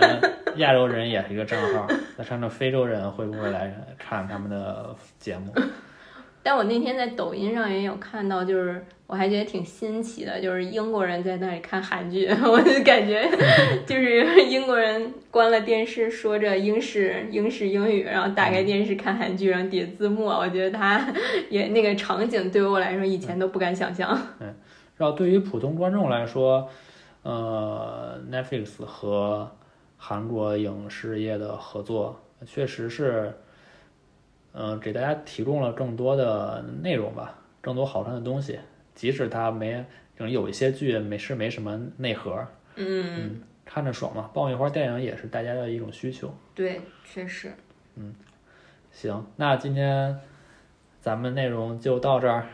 [0.57, 1.87] 亚洲人也是一个账号，
[2.17, 5.53] 那看看非洲人会不会来看他们的节目？
[6.43, 13.29] 但我那天在抖音上也有看到，就是我还觉得挺新奇的，就是英国人在那里看韩剧， 我就感觉
[13.85, 21.05] 就是英国人关了电视，说着英式英式英语，然后打开电视看韩剧，然后叠字幕，我觉得他
[21.51, 24.17] 也那个场景对于我来说以前都不敢想象。
[24.39, 24.55] 嗯
[24.99, 26.67] 然后对于普通观众来说，
[27.23, 29.51] 呃，Netflix 和
[30.09, 33.35] 韩国影视业的合作确实是，
[34.53, 38.61] 呃，给大家提供了更多的内容吧，更多好看的东西。
[38.95, 39.85] 即使它没，
[40.17, 42.47] 可能有一些剧没是没什么内核，
[42.77, 44.31] 嗯，看着爽嘛。
[44.33, 46.33] 爆米花电影也是大家的一种需求。
[46.55, 47.53] 对，确实。
[47.97, 48.15] 嗯
[48.93, 50.21] 行，那今天
[51.01, 52.47] 咱们内容就到这儿，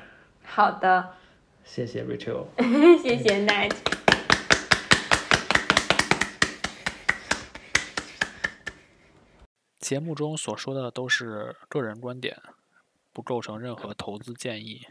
[0.42, 1.06] 好的，
[1.64, 2.46] 谢谢 Rachel。
[3.02, 4.01] 谢谢 Night。
[9.82, 12.40] 节目中所说的都是个人观点，
[13.12, 14.86] 不构成任何投资建议。